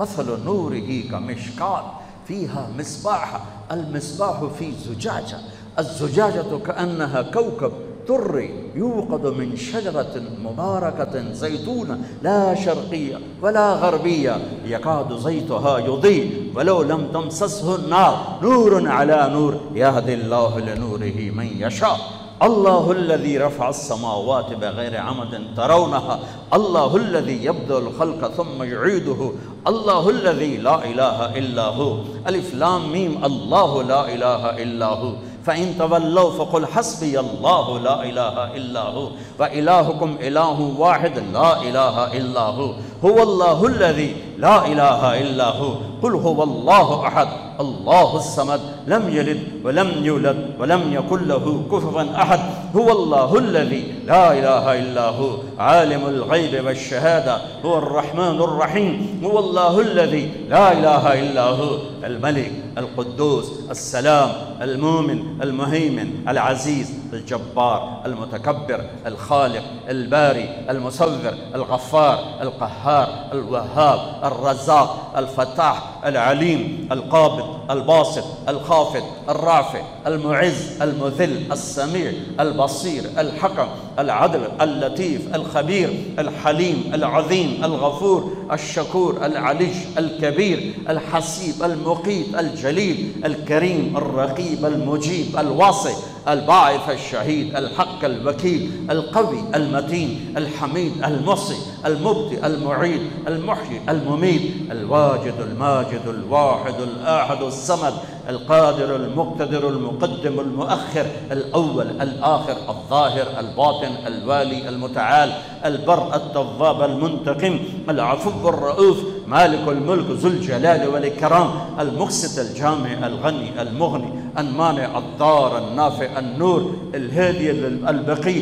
مثل 0.00 0.44
نوره 0.44 1.02
كمشكات 1.10 1.84
فيها 2.26 2.68
مصباح 2.78 3.40
المصباح 3.72 4.44
في 4.58 4.72
زجاجة 4.72 5.38
الزجاجة 5.78 6.58
كأنها 6.66 7.22
كوكب 7.22 7.72
الدر 8.10 8.50
يوقد 8.74 9.26
من 9.26 9.56
شجرة 9.56 10.22
مباركة 10.44 11.32
زيتونة 11.32 11.98
لا 12.22 12.54
شرقية 12.54 13.18
ولا 13.42 13.72
غربية 13.74 14.38
يكاد 14.64 15.18
زيتها 15.18 15.78
يضيء 15.78 16.52
ولو 16.56 16.82
لم 16.82 17.08
تمسسه 17.14 17.74
النار 17.76 18.38
نور 18.42 18.88
على 18.88 19.30
نور 19.32 19.60
يهدي 19.74 20.14
الله 20.14 20.60
لنوره 20.60 21.30
من 21.36 21.46
يشاء 21.58 22.15
الله 22.42 22.92
الذي 22.92 23.38
رفع 23.38 23.68
السماوات 23.68 24.52
بغير 24.52 24.96
عمد 24.96 25.42
ترونها 25.56 26.18
الله 26.54 26.96
الذي 26.96 27.44
يبدأ 27.44 27.78
الخلق 27.78 28.28
ثم 28.30 28.62
يعيده 28.62 29.30
الله 29.68 30.10
الذي 30.10 30.56
لا 30.56 30.84
إله 30.84 31.38
إلا 31.38 31.62
هو 31.62 31.96
ألف 32.28 32.54
لام 32.54 32.92
ميم 32.92 33.24
الله 33.24 33.82
لا 33.82 34.14
إله 34.14 34.62
إلا 34.62 34.86
هو 34.86 35.12
فإن 35.46 35.78
تولوا 35.78 36.30
فقل 36.30 36.66
حسبي 36.66 37.20
الله 37.20 37.78
لا 37.78 38.02
إله 38.02 38.56
إلا 38.56 38.80
هو 38.82 39.08
وإلهكم 39.38 40.16
إله 40.20 40.60
واحد 40.78 41.18
لا 41.18 41.62
إله 41.62 42.16
إلا 42.16 42.40
هو 42.40 42.74
هو 43.04 43.22
الله 43.22 43.66
الذي 43.66 44.16
لا 44.38 44.66
إله 44.66 45.20
إلا 45.20 45.48
هو. 45.48 45.74
قل 46.02 46.14
هو 46.14 46.42
الله 46.42 47.06
أحد. 47.06 47.28
الله 47.60 48.16
الصمد. 48.16 48.60
لم 48.86 49.08
يلد 49.08 49.40
ولم 49.64 49.90
يولد 50.04 50.54
ولم 50.60 50.92
يكن 50.92 51.28
له 51.28 51.62
كفوا 51.72 52.22
أحد. 52.22 52.40
هو 52.76 52.92
الله 52.92 53.38
الذي 53.38 53.94
لا 54.06 54.32
إله 54.32 54.78
إلا 54.78 55.08
هو. 55.08 55.30
عالم 55.58 56.06
الغيب 56.06 56.66
والشهادة. 56.66 57.38
هو 57.64 57.78
الرحمن 57.78 58.40
الرحيم. 58.40 59.20
هو 59.24 59.38
الله 59.38 59.80
الذي 59.80 60.30
لا 60.48 60.72
إله 60.72 61.20
إلا 61.20 61.42
هو. 61.42 61.78
الملك، 62.04 62.52
القدوس، 62.78 63.52
السلام، 63.70 64.30
المؤمن، 64.62 65.42
المهيمن، 65.42 66.28
العزيز، 66.28 66.92
الجبار، 67.12 68.02
المتكبر، 68.06 68.80
الخالق، 69.06 69.62
الباري، 69.88 70.48
المصور، 70.70 71.34
الغفار، 71.54 72.18
القهار. 72.42 72.85
الوهاب، 73.32 74.00
الرزاق، 74.24 75.12
الفتاح، 75.16 75.82
العليم، 76.04 76.88
القابض، 76.92 77.70
الباسط 77.70 78.24
الخافض 78.48 79.02
الرافع، 79.28 79.80
المعز، 80.06 80.82
المذل، 80.82 81.52
السميع، 81.52 82.12
البصير، 82.40 83.02
الحكم، 83.18 83.66
العدل، 83.98 84.48
اللطيف، 84.60 85.34
الخبير، 85.34 86.04
الحليم، 86.18 86.90
العظيم، 86.94 87.64
الغفور، 87.64 88.32
الشكور، 88.52 89.26
العلي، 89.26 89.72
الكبير، 89.98 90.74
الحسيب، 90.88 91.62
المقيت، 91.62 92.34
الجليل، 92.38 93.12
الكريم، 93.24 93.96
الرقيب، 93.96 94.66
المجيب 94.66 95.38
الواصي 95.38 95.94
الباعث 96.28 96.90
الشهيد، 96.90 97.56
الحق 97.56 98.04
الوكيل، 98.04 98.70
القوي 98.90 99.44
المتين، 99.54 100.34
الحميد 100.36 100.92
المحصي 101.04 101.56
المبدئ 101.86 102.46
المعيد، 102.46 103.00
المحيي 103.28 103.80
المميت، 103.88 104.42
الواجد 104.70 105.34
الماجد 105.40 106.02
الواحد 106.06 106.74
الآحد 106.80 107.42
الصمد، 107.42 107.92
القادر 108.28 108.96
المقتدر 108.96 109.68
المقدم 109.68 110.40
المؤخر، 110.40 111.06
الأول 111.32 111.86
الآخر 111.86 112.56
الظاهر 112.68 113.26
الباطن 113.40 113.90
الوالي 114.06 114.68
المتعال، 114.68 115.32
البر 115.64 116.14
التواب 116.14 116.82
المنتقم، 116.90 117.58
العفو 117.88 118.48
الرؤوف، 118.48 118.98
مالك 119.26 119.68
الملك 119.68 120.06
ذو 120.10 120.28
الجلال 120.28 120.88
والإكرام، 120.88 121.50
المقسط 121.80 122.38
الجامع 122.38 123.06
الغني 123.06 123.62
المغني 123.62 124.25
المانع 124.38 124.98
الضار 124.98 125.58
النافع 125.58 126.18
النور، 126.18 126.62
الهادي 126.94 127.50
البقي 127.92 128.38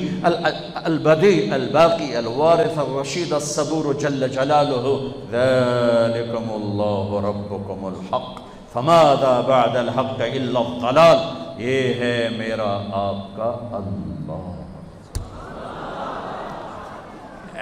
البديع، 0.86 1.54
الباقي، 1.54 2.18
الوارث 2.18 2.78
الرشيد 2.78 3.32
الصبور 3.32 3.92
جل 3.94 4.22
جلاله. 4.30 4.84
ذلكم 5.32 6.46
الله 6.56 7.20
ربكم 7.28 7.86
الحق. 7.92 8.34
فماذا 8.72 9.34
بعد 9.48 9.76
الحق 9.76 10.20
الا 10.20 10.60
الضلال؟ 10.60 11.18
یہ 11.62 11.94
ہے 12.00 12.28
میرا 12.36 12.70
آپ 12.92 13.36
کا 13.36 13.50
اللہ. 13.78 14.44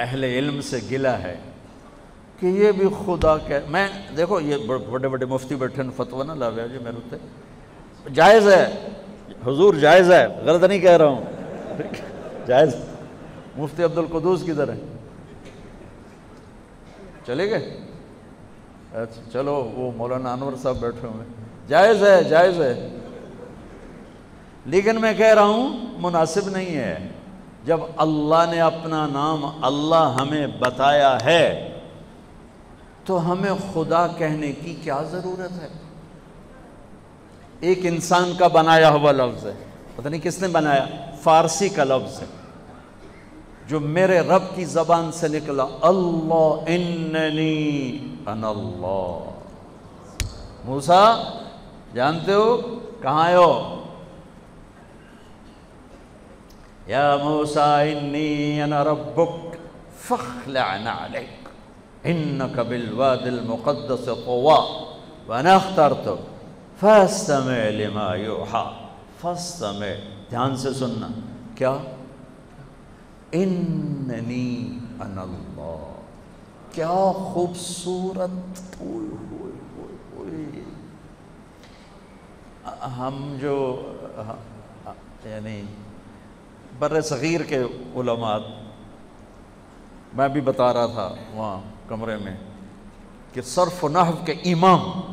اہل 0.02 0.24
علم 0.24 0.60
سے 0.70 0.78
گلا 0.90 1.18
ہے 1.22 1.36
کہ 2.40 2.46
یہ 2.46 2.72
بھی 2.76 2.88
خدا 3.04 3.36
کہ 3.46 3.58
میں 3.70 3.86
دیکھو، 4.16 4.40
یہ 4.40 4.56
بڑے 4.66 5.08
بڑے 5.08 5.24
مفتی 5.32 5.54
بیٹھے 5.62 5.82
فتوہ 5.96 6.24
نہ 6.24 6.32
لاویا 6.38 6.66
جی 6.66 6.78
میرے 6.84 7.16
جائز 8.14 8.48
ہے؟ 8.48 8.88
حضور 9.46 9.74
جائز 9.74 10.12
ہے، 10.12 10.26
غلط 10.44 10.64
نہیں 10.64 10.78
کہہ 10.78 10.90
رہا 10.90 11.06
ہوں۔ 11.06 11.24
جائز۔ 12.46 12.74
مفتی 13.56 13.82
عبد 13.82 13.98
القدوس 13.98 14.42
کدھر 14.42 14.72
ہے؟ 14.72 14.78
چلے 17.26 17.50
گئے؟ 17.50 17.80
اچھا 18.92 19.30
چلو، 19.32 19.70
وہ 19.74 19.92
مولانا 19.96 20.32
انور 20.32 20.52
صاحب 20.62 20.76
بیٹھے 20.76 21.08
ہوئے 21.08 21.24
جائز 21.68 22.02
ہے 22.02 22.24
جائز 22.24 22.60
ہے۔ 22.60 22.96
لیکن 24.66 25.00
میں 25.00 25.14
کہہ 25.14 25.34
رہا 25.34 25.42
ہوں، 25.42 25.76
مناسب 25.98 26.48
نہیں 26.48 26.76
ہے۔ 26.76 27.08
جب 27.64 27.80
اللہ 27.96 28.50
نے 28.50 28.60
اپنا 28.60 29.06
نام 29.06 29.64
اللہ 29.64 30.16
ہمیں 30.20 30.46
بتایا 30.46 31.18
ہے، 31.24 31.78
تو 33.04 33.32
ہمیں 33.32 33.50
خدا 33.74 34.06
کہنے 34.06 34.52
کی 34.52 34.74
کیا 34.82 35.02
ضرورت 35.10 35.62
ہے؟ 35.62 35.68
ایک 37.62 37.78
انسان 37.82 38.32
کا 38.38 38.46
بنایا 38.46 38.90
ہوا 38.90 39.12
لفظ 39.12 39.46
ہے۔ 39.46 39.52
پتہ 39.96 40.08
نہیں 40.08 40.20
کس 40.20 40.38
نے 40.42 40.48
بنایا؟ 40.48 40.86
فارسی 41.22 41.68
کا 41.68 41.84
لفظ 41.84 42.20
ہے۔ 42.20 42.26
جو 43.68 43.80
میرے 43.80 44.20
رب 44.20 44.42
کی 44.54 44.64
زبان 44.64 45.12
سے 45.12 45.28
نکلا۔ 45.28 45.66
اللہ 45.82 46.34
اننی 46.66 47.98
ان 48.26 48.44
اللہ۔ 48.44 49.30
موسیٰ، 50.64 51.22
جانتے 51.94 52.32
ہو؟ 52.32 52.78
کہاں 53.02 53.32
ہو 53.32 53.82
یا 56.86 57.16
موسیٰ 57.16 57.86
انی 57.86 58.62
انا 58.62 58.84
ربک۔ 58.84 59.56
فخلعنا 59.98 60.96
علیک 61.04 61.48
انکا 62.04 62.62
بالواد 62.62 63.18
المقدس 63.18 64.04
طوا 64.04 64.84
وانا 65.26 65.54
اخترتک 65.54 66.31
فاستمع 66.82 67.70
لما 67.70 68.14
یوحا، 68.14 68.70
فاستمع، 69.20 69.86
دھیان 70.30 70.56
سے 70.56 70.72
سننا۔ 70.72 71.08
کیا؟ 71.54 71.78
اننی 73.32 74.78
ان 75.00 75.18
اللہ۔ 75.18 75.94
کیا 76.72 77.12
خوبصورت۔ 77.14 78.82
ہم 82.98 83.36
جو 83.40 83.82
یعنی 85.24 85.62
بر 86.78 87.00
صغیر 87.00 87.40
کے 87.40 87.58
علماء، 87.96 88.38
میں 90.14 90.28
بھی 90.28 90.40
بتا 90.40 90.72
رہا 90.72 90.86
تھا 90.86 91.14
وہاں 91.34 91.60
کمرے 91.88 92.16
میں 92.16 92.36
کہ 93.32 93.42
صرف 93.42 93.84
و 93.84 93.88
نحو 93.88 94.12
کے 94.24 94.32
امام 94.32 95.11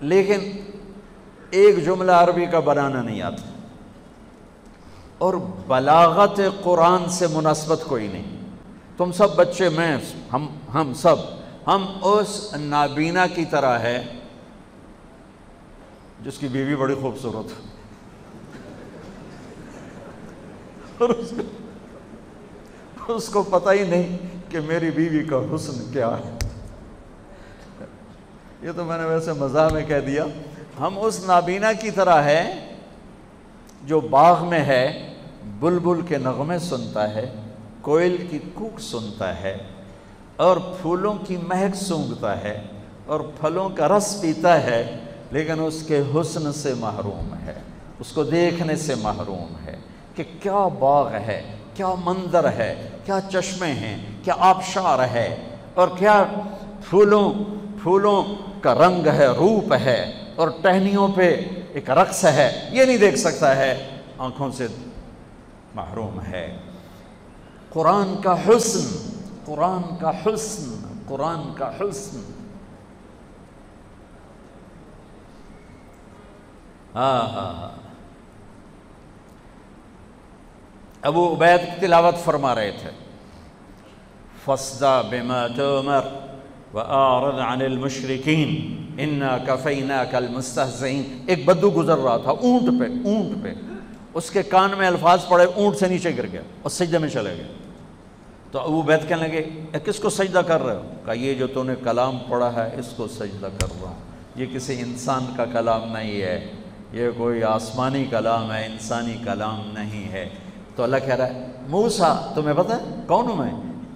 لیکن 0.00 0.40
ایک 1.50 1.84
جملہ 1.84 2.12
عربی 2.12 2.46
کا 2.46 2.60
بنانا 2.60 3.02
نہیں 3.02 3.22
آتا۔ 3.22 3.50
اور 5.18 5.34
بلاغت 5.66 6.40
قرآن 6.62 7.08
سے 7.08 7.26
مناسبت 7.26 7.82
کوئی 7.86 8.06
نہیں۔ 8.06 8.36
تم 8.96 9.12
سب 9.12 9.36
بچے، 9.36 9.68
میں، 9.68 9.96
ہم 10.32 10.48
ہم 10.74 10.94
سب، 10.94 11.16
ہم 11.66 11.86
اس 12.02 12.54
نابینا 12.60 13.26
کی 13.26 13.44
طرح 13.44 13.78
ہے 13.78 14.04
جس 16.24 16.38
کی 16.38 16.48
بیوی 16.48 16.76
بڑی 16.76 16.94
خوبصورت 16.94 17.52
اور 20.98 21.08
اس 21.08 21.32
کو 23.06 23.14
اس 23.14 23.28
کو 23.28 23.42
پتہ 23.42 23.70
ہی 23.70 23.84
نہیں 23.84 24.18
کہ 24.50 24.60
میری 24.60 24.90
بیوی 24.90 25.24
کا 25.24 25.40
حسن 25.54 25.92
کیا 25.92 26.18
ہے۔ 26.18 26.35
یہ 28.62 28.70
تو 28.76 28.84
میں 28.84 28.98
نے 28.98 29.04
ویسے 29.04 29.32
مزاح 29.32 29.68
میں 29.72 29.84
کہہ 29.86 30.00
دیا۔ 30.06 30.24
ہم 30.80 30.98
اس 31.00 31.24
نابینا 31.26 31.72
کی 31.72 31.90
طرح 31.90 32.22
ہے 32.22 32.42
جو 33.82 34.00
باغ 34.10 34.44
میں 34.48 34.62
ہے، 34.64 34.84
بلبل 35.60 36.00
کے 36.08 36.18
نغمے 36.18 36.58
سنتا 36.58 37.14
ہے، 37.14 37.26
کوئل 37.82 38.16
کی 38.30 38.38
کوک 38.54 38.80
سنتا 38.80 39.28
ہے، 39.40 39.56
اور 40.36 40.56
پھولوں 40.80 41.14
کی 41.26 41.36
مہک 41.48 41.74
سونگتا 41.76 42.40
ہے، 42.42 42.60
اور 43.06 43.20
پھلوں 43.40 43.68
کا 43.76 43.88
رس 43.88 44.16
پیتا 44.20 44.62
ہے، 44.62 44.82
لیکن 45.32 45.60
اس 45.60 45.82
کے 45.88 46.02
حسن 46.14 46.52
سے 46.52 46.72
محروم 46.80 47.34
ہے، 47.44 47.54
اس 48.00 48.12
کو 48.12 48.24
دیکھنے 48.24 48.76
سے 48.76 48.94
محروم 49.02 49.54
ہے 49.66 49.76
کہ 50.14 50.24
کیا 50.42 50.66
باغ 50.78 51.14
ہے، 51.26 51.40
کیا 51.74 51.94
منظر 52.04 52.50
ہے، 52.52 52.74
کیا 53.04 53.18
چشمے 53.32 53.72
ہیں، 53.72 53.96
کیا 54.24 54.34
آبشار 54.50 55.06
ہے، 55.12 55.28
اور 55.74 55.88
کیا 55.98 56.22
پھولوں 56.88 57.32
پھولوں 57.86 58.24
کا 58.62 58.74
رنگ 58.74 59.06
ہے، 59.06 59.26
روپ 59.26 59.72
ہے 59.72 60.12
اور 60.36 60.48
ٹہنیوں 60.62 61.08
پہ 61.08 61.44
ایک 61.72 61.90
رقص 61.90 62.24
ہے۔ 62.24 62.68
یہ 62.72 62.84
نہیں 62.84 62.98
دیکھ 62.98 63.16
سکتا 63.16 63.56
ہے، 63.56 63.90
آنکھوں 64.18 64.52
سے 64.52 64.66
محروم 65.74 66.20
ہے۔ 66.20 66.56
قرآن 67.68 68.14
کا 68.22 68.34
حسن، 68.48 69.12
قرآن 69.44 69.82
کا 70.00 70.10
حسن، 70.10 70.94
قرآن 71.06 71.54
کا 71.54 71.70
حسن۔ 71.76 72.20
ہاں 76.94 77.22
ہاں 77.22 77.60
ہاں۔ 77.60 77.78
ابو 81.02 81.34
عبید 81.34 81.80
تلاوت 81.80 82.24
فرما 82.24 82.54
رہے 82.54 82.70
تھے۔ 82.70 82.90
فصدا 84.44 85.02
بما 85.02 85.46
تمر 85.46 86.25
وآرد 86.74 87.34
عن 87.34 87.62
المشرقین 87.62 88.76
انا 88.98 89.38
کفینا 89.46 90.04
کل 90.04 90.26
ایک 91.26 91.44
بدو 91.44 91.70
گزر 91.70 91.98
رہا 91.98 92.16
تھا، 92.16 92.30
اونٹ 92.30 92.80
پہ 92.80 93.08
اونٹ 93.08 93.44
پہ۔ 93.44 93.52
اس 94.14 94.30
کے 94.30 94.42
کان 94.42 94.70
میں 94.78 94.86
الفاظ 94.86 95.26
پڑے، 95.28 95.44
اونٹ 95.44 95.76
سے 95.76 95.88
نیچے 95.88 96.10
گر 96.16 96.26
گیا 96.32 96.40
اور 96.62 96.70
سجدے 96.70 96.98
میں 96.98 97.08
چلے 97.08 97.30
گئے۔ 97.30 97.48
تو 98.50 98.58
ابو 98.58 98.82
بیت 98.82 99.08
کہنے 99.08 99.28
لگے 99.28 99.78
کس 99.84 99.98
کو 99.98 100.10
سجدہ 100.10 100.38
کر 100.38 100.62
رہے 100.62 100.76
ہو؟ 100.76 100.82
کہا، 101.04 101.12
یہ 101.12 101.34
جو 101.34 101.46
تو 101.46 101.62
نے 101.62 101.74
کلام 101.84 102.18
پڑھا 102.28 102.52
ہے، 102.52 102.76
اس 102.78 102.86
کو 102.96 103.06
سجدہ 103.06 103.48
کر 103.58 103.82
رہا 103.82 103.88
ہوں۔ 103.88 103.94
یہ 104.36 104.46
کسی 104.54 104.80
انسان 104.80 105.24
کا 105.36 105.44
کلام 105.44 105.92
نہیں 105.92 106.22
ہے، 106.22 106.52
یہ 106.92 107.08
کوئی 107.16 107.42
آسمانی 107.42 108.04
کلام 108.10 108.52
ہے، 108.52 108.66
انسانی 108.66 109.16
کلام 109.24 109.60
نہیں 109.74 110.12
ہے۔ 110.12 110.28
تو 110.76 110.82
اللہ 110.82 110.96
کہہ 111.06 111.14
رہا 111.14 111.26
ہے 111.26 111.46
موسا 111.68 112.32
تمہیں 112.34 112.54
پتہ 112.54 112.72
ہے؟ 112.72 113.02
کون 113.06 113.28
ہوں 113.28 113.36
میں؟ 113.36 113.52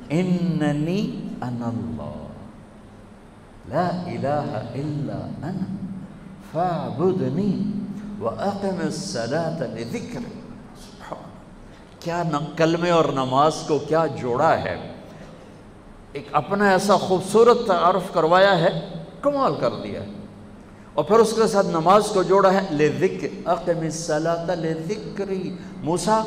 اننی 0.08 1.00
ان 1.42 1.62
اللہ 1.62 2.19
لا 3.70 3.88
الہ 3.88 4.62
الا 4.74 5.46
انا 5.46 5.64
فاعبدنی 6.52 7.72
واقم 8.18 8.78
الصلاة 8.84 9.74
لذکر 9.74 10.20
کیا 12.00 12.22
کلمے 12.56 12.90
اور 12.90 13.04
نماز 13.04 13.54
کو 13.68 13.78
کیا 13.78 14.06
جوڑا 14.06 14.58
ہے؟ 14.58 14.92
ایک 16.12 16.28
اپنا 16.32 16.70
ایسا 16.70 16.96
خوبصورت 16.96 17.66
تعارف 17.66 18.12
کروایا 18.12 18.58
ہے، 18.58 18.88
کمال 19.20 19.54
کر 19.60 19.70
دیا 19.82 20.00
ہے۔ 20.00 20.06
اور 20.94 21.04
پھر 21.04 21.18
اس 21.18 21.32
کے 21.32 21.46
ساتھ 21.46 21.66
نماز 21.66 22.06
کو 22.06 22.22
جوڑا 22.22 22.52
ہے 22.52 22.60
لے 22.70 22.92
ذکر 23.00 23.48
اقم 23.48 23.80
الصلاة 23.80 24.54
لے 24.58 24.74
ذکری 24.88 25.56
موسیٰ، 25.82 26.22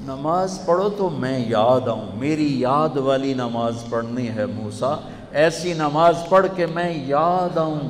نماز 0.00 0.58
پڑھو 0.66 0.88
تو 0.88 1.10
میں 1.10 1.44
یاد 1.48 1.88
آؤں، 1.88 2.06
میری 2.14 2.60
یاد 2.60 2.96
والی 2.96 3.34
نماز 3.34 3.74
پڑھنی 3.90 4.28
ہے 4.28 4.46
موسیٰ۔ 4.46 4.96
ایسی 5.32 5.72
نماز 5.72 6.16
پڑھ 6.28 6.46
کے 6.56 6.66
میں 6.66 7.06
یاد 7.06 7.58
آؤں۔ 7.58 7.80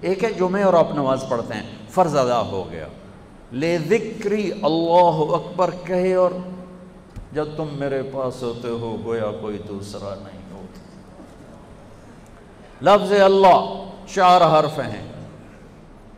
ایک 0.00 0.24
ہے 0.24 0.32
جو 0.32 0.48
میں 0.48 0.62
اور 0.62 0.74
آپ 0.74 0.88
نماز 0.94 1.24
پڑھتے 1.28 1.54
ہیں، 1.54 1.62
فرض 1.88 2.16
ادا 2.16 2.40
ہو 2.40 2.70
گیا۔ 2.70 2.86
لے 3.52 3.78
ذکری 3.78 4.50
اللہ 4.62 5.34
اکبر 5.34 5.70
کہے 5.84 6.14
اور 6.14 6.30
جب 7.32 7.48
تم 7.56 7.68
میرے 7.72 8.02
پاس 8.02 8.42
ہوتے 8.42 8.68
ہو، 8.68 8.96
گویا 9.04 9.30
کوئی 9.40 9.58
دوسرا 9.68 10.14
نہیں 10.14 10.52
ہو 10.52 10.60
لفظ 12.82 13.12
اللہ 13.12 13.84
چار 14.14 14.40
حرف 14.40 14.78
ہیں۔ 14.78 15.12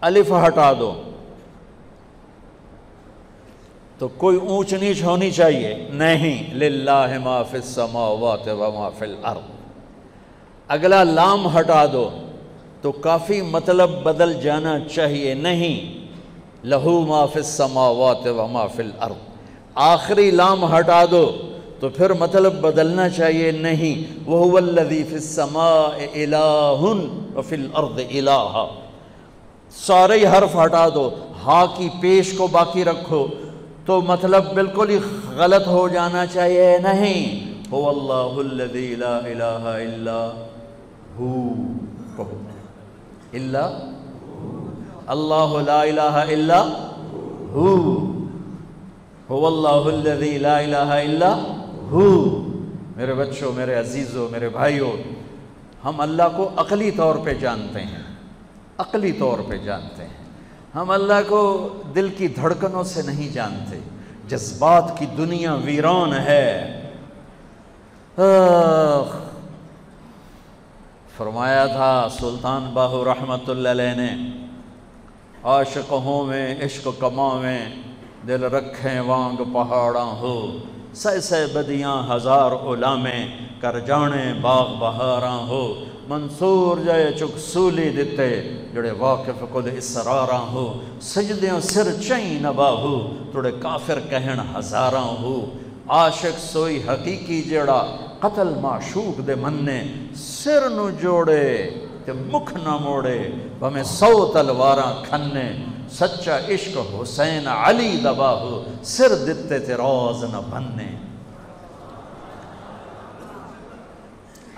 الف 0.00 0.32
ہٹا 0.46 0.72
دو۔ 0.72 1.02
تو 3.98 4.08
کوئی 4.08 4.36
اونچ 4.36 4.74
نیچ 4.74 5.02
ہونی 5.02 5.30
چاہیے؟ 5.30 5.88
نہیں۔ 5.90 6.54
للہ 6.54 7.18
ما 7.24 7.42
فی 7.42 7.56
السماوات 7.56 8.48
و 8.48 8.72
ما 8.74 8.88
فی 8.88 9.04
الارض۔ 9.04 9.55
اگلا 10.68 11.04
لام 11.04 11.58
ہٹا 11.58 11.86
دو، 11.92 12.10
تو 12.80 12.92
کافی 12.92 13.42
مطلب 13.42 13.90
بدل 14.02 14.32
جانا 14.32 14.78
چاہیے، 14.94 15.34
نہیں۔ 15.34 16.06
لہو 16.66 17.00
ما 17.00 17.26
فی 17.26 17.38
السماوات 17.38 18.26
و 18.26 18.46
ما 18.52 18.66
فی 18.66 18.82
الارض۔ 18.82 19.14
آخری 19.74 20.30
لام 20.30 20.76
ہٹا 20.76 21.04
دو، 21.10 21.32
تو 21.80 21.88
پھر 21.88 22.12
مطلب 22.12 22.60
بدلنا 22.60 23.08
چاہیے، 23.08 23.50
نہیں۔ 23.50 24.18
وہ 24.26 24.56
الذی 24.56 25.02
فی 25.02 25.14
السماء 25.14 25.86
الہ 26.14 26.82
و 27.36 27.42
فی 27.42 27.56
الارض 27.56 28.00
الہ 28.10 28.66
سارے 29.70 30.26
حرف 30.26 30.56
ہٹا 30.64 30.88
دو، 30.94 31.10
ہا 31.44 31.66
کی 31.76 31.88
پیش 32.00 32.32
کو 32.32 32.46
باقی 32.46 32.84
رکھو۔ 32.84 33.26
تو 33.86 34.00
مطلب 34.00 34.54
بالکل 34.54 34.90
ہی 34.90 34.98
غلط 35.36 35.66
ہو 35.66 35.88
جانا 35.88 36.26
چاہیے، 36.26 36.78
نہیں۔ 36.78 37.46
هو 37.72 37.88
اللہ 37.88 38.40
الذی 38.40 38.94
لا 38.98 39.18
الہ 39.18 39.66
الا 39.66 40.46
ہو۔ 41.18 41.48
الا 43.32 43.70
اللہ 45.06 45.62
لا 45.66 45.80
الہ 45.80 46.00
الا 46.00 46.62
ہو۔ 47.52 48.02
هو 49.32 49.46
اللہ 49.46 50.08
الذی 50.08 50.38
لا 50.38 50.58
الہ 50.58 50.76
الا 50.76 51.36
ہو۔ 51.90 52.42
میرے 52.96 53.14
بچوں، 53.14 53.52
میرے 53.52 53.74
عزیزوں، 53.74 54.28
میرے 54.32 54.48
بھائیوں، 54.48 54.92
ہم 55.84 56.00
اللہ 56.00 56.22
کو 56.36 56.50
عقلی 56.56 56.90
طور 56.90 57.14
پہ 57.24 57.34
جانتے 57.34 57.80
ہیں۔ 57.80 58.02
عقلی 58.78 59.12
طور 59.12 59.38
پہ 59.48 59.56
جانتے 59.56 60.02
ہیں۔ 60.02 60.24
ہم 60.74 60.90
اللہ 60.90 61.28
کو 61.28 61.68
دل 61.94 62.08
کی 62.08 62.28
دھڑکنوں 62.28 62.82
سے 62.82 63.02
نہیں 63.02 63.32
جانتے۔ 63.32 63.78
جذبات 64.28 64.98
کی 64.98 65.06
دنیا 65.16 65.54
ویران 65.54 66.12
ہے۔ 66.12 66.72
فرمایا 71.16 71.66
تھا، 71.66 72.08
سلطان 72.18 72.64
باہو 72.72 73.04
رحمت 73.04 73.48
اللہ 73.50 73.68
علیہ 73.68 73.94
نے 73.96 74.08
عاشق 75.50 75.92
ہوں 76.04 76.24
میں، 76.26 76.64
عشق 76.64 76.88
کما 76.98 77.28
میں 77.40 77.60
دل 78.28 78.42
رکھیں 78.54 78.98
وانگ 79.06 79.42
پہاڑاں 79.52 80.10
ہو، 80.20 80.36
سہ 81.02 81.18
سہ 81.28 81.46
بدیاں 81.52 81.96
ہزار 82.10 82.52
علامیں 82.72 83.26
کر 83.60 83.78
جانے 83.86 84.32
باغ 84.42 84.74
بہاراں 84.80 85.38
ہو، 85.48 85.62
منصور 86.08 86.84
جائے 86.86 87.10
چک 87.18 87.38
سولی 87.46 87.88
دیتے 87.96 88.28
جڑے 88.74 88.90
واقف 88.98 89.44
کل 89.52 89.68
اسراراں 89.76 90.44
ہو، 90.52 90.66
سجدیاں 91.12 91.60
سر 91.70 91.92
چین 92.00 92.42
نبا 92.42 92.70
ہو 92.82 92.96
توڑے 93.32 93.52
کافر 93.62 94.00
کہن 94.10 94.40
ہزاراں 94.56 95.08
ہو، 95.22 95.34
عاشق 95.96 96.38
سوئی 96.40 96.80
حقیقی 96.88 97.42
جڑا 97.50 97.82
قتل 98.20 98.48
معشوق 98.60 99.26
دے 99.26 99.34
مننے، 99.34 99.82
سر 100.14 100.68
نو 100.70 100.90
جوڑے 100.90 101.70
تے 102.04 102.12
مکھ 102.12 102.54
نہ 102.54 102.76
موڑے 102.76 103.30
بھمیں 103.58 103.82
سو 103.82 104.26
تلواراں 104.32 104.92
کھنے۔ 105.04 105.64
سچا 105.90 106.36
عشق 106.48 106.78
حسین 107.02 107.46
علی 107.48 108.00
دبا 108.04 108.32
ہو 108.32 108.64
سر 108.82 109.14
دیتے 109.26 109.58
تھے 109.58 109.74
روز 109.74 110.24
نہ 110.24 110.40
بننے۔ 110.50 110.90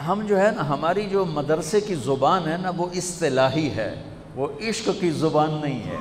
ہم 0.07 0.23
جو 0.27 0.39
ہے 0.41 0.51
نا، 0.57 0.69
ہماری 0.69 1.09
جو 1.11 1.25
مدرسے 1.25 1.81
کی 1.81 1.95
زبان 1.95 2.49
ہے 2.49 2.57
نا، 2.57 2.71
وہ 2.77 2.87
اصطلاحی 2.95 3.69
ہے۔ 3.77 4.03
وہ 4.35 4.47
عشق 4.61 4.89
کی 5.01 5.11
زبان 5.11 5.51
نہیں 5.63 5.81
ہے، 5.87 5.97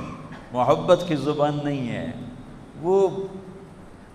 محبت 0.52 1.04
کی 1.08 1.16
زبان 1.16 1.58
نہیں 1.64 1.88
ہے۔ 1.88 2.12
وہ 2.82 3.08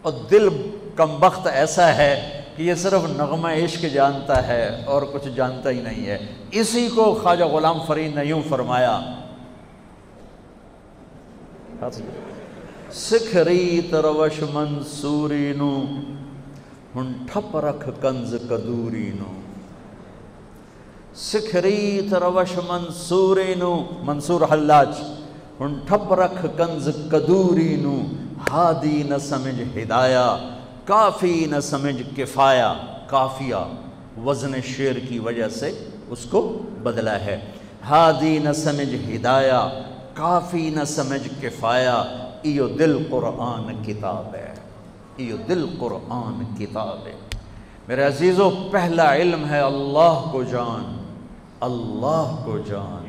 اور 0.02 0.14
دل 0.32 0.50
کمبخت 0.96 1.48
ایسا 1.48 1.96
ہے 1.96 2.43
کہ 2.56 2.64
یہ 2.64 2.76
صرف 2.76 3.04
نغمہ 3.18 3.48
عشق 3.48 3.86
جانتا 3.94 4.48
ہے 4.48 4.84
اور 4.86 5.02
کچھ 5.14 5.28
جانتا 5.36 5.70
ہی 5.70 5.82
نہیں 5.82 6.06
ہے۔ 6.06 6.18
اسی 6.52 6.88
کو 6.96 7.14
خواجہ 7.24 7.44
غلام 7.44 7.80
فرید 7.88 8.16
نے 8.16 8.26
یوں 8.26 8.42
فرمایا 8.50 9.00
سکھ 12.94 13.36
ریت 13.36 13.94
روش 13.96 14.42
منصوری 14.54 15.54
نو 15.58 15.72
ہن 16.96 17.12
ٹھپ 17.32 17.58
رکھ 17.58 17.90
کنز 18.02 18.36
کدوری 18.50 19.12
نو 19.16 19.32
سکھ 21.16 21.56
ریت 21.56 22.14
روش 22.14 22.58
منصوری 22.68 23.54
نو 23.56 23.74
منصور 24.04 24.42
حلاج، 24.52 24.94
ہن 25.60 25.74
ٹھپ 25.88 26.14
رکھ 26.14 26.46
کنز 26.58 26.90
کدوری 27.12 27.76
نو 27.76 28.02
ہادی 28.52 29.04
نہ 29.04 29.18
سمجھ 29.18 29.78
ہدایہ۔ 29.78 30.28
کافی 30.86 31.46
نہ 31.46 31.60
سمجھ 31.60 32.18
کفایا، 32.18 32.74
کافیہ 33.08 33.56
وزن 34.26 34.62
شیر 34.62 34.96
کی 35.10 35.20
وجہ 35.20 35.50
سے 35.50 35.88
اس 36.10 36.26
کو 36.30 36.60
بدلا 36.84 37.20
ہے۔ 37.20 37.40
ہادی 37.90 38.40
نہ 38.40 38.52
سمجھ 38.52 39.16
ہدایہ، 39.16 39.82
کافی 40.14 40.70
نہ 40.70 40.84
سمجھ 40.84 41.42
کفایا، 41.42 42.04
ایو 42.42 42.68
دل 42.68 42.98
قرآن 43.10 43.84
کتاب 43.84 44.36
ہے۔ 44.36 44.54
ایو 45.18 45.38
دل 45.50 45.66
قرآن 45.80 46.56
کتاب 46.60 47.08
ہے۔ 47.08 47.14
میرے 47.88 48.04
عزیزو، 48.04 48.52
پہلا 48.72 49.16
علم 49.16 49.46
ہے 49.50 49.60
اللہ 49.60 50.30
کو 50.32 50.44
جان۔ 50.44 51.06
اللہ 51.60 52.42
کو 52.46 52.58
جان۔ 52.58 53.06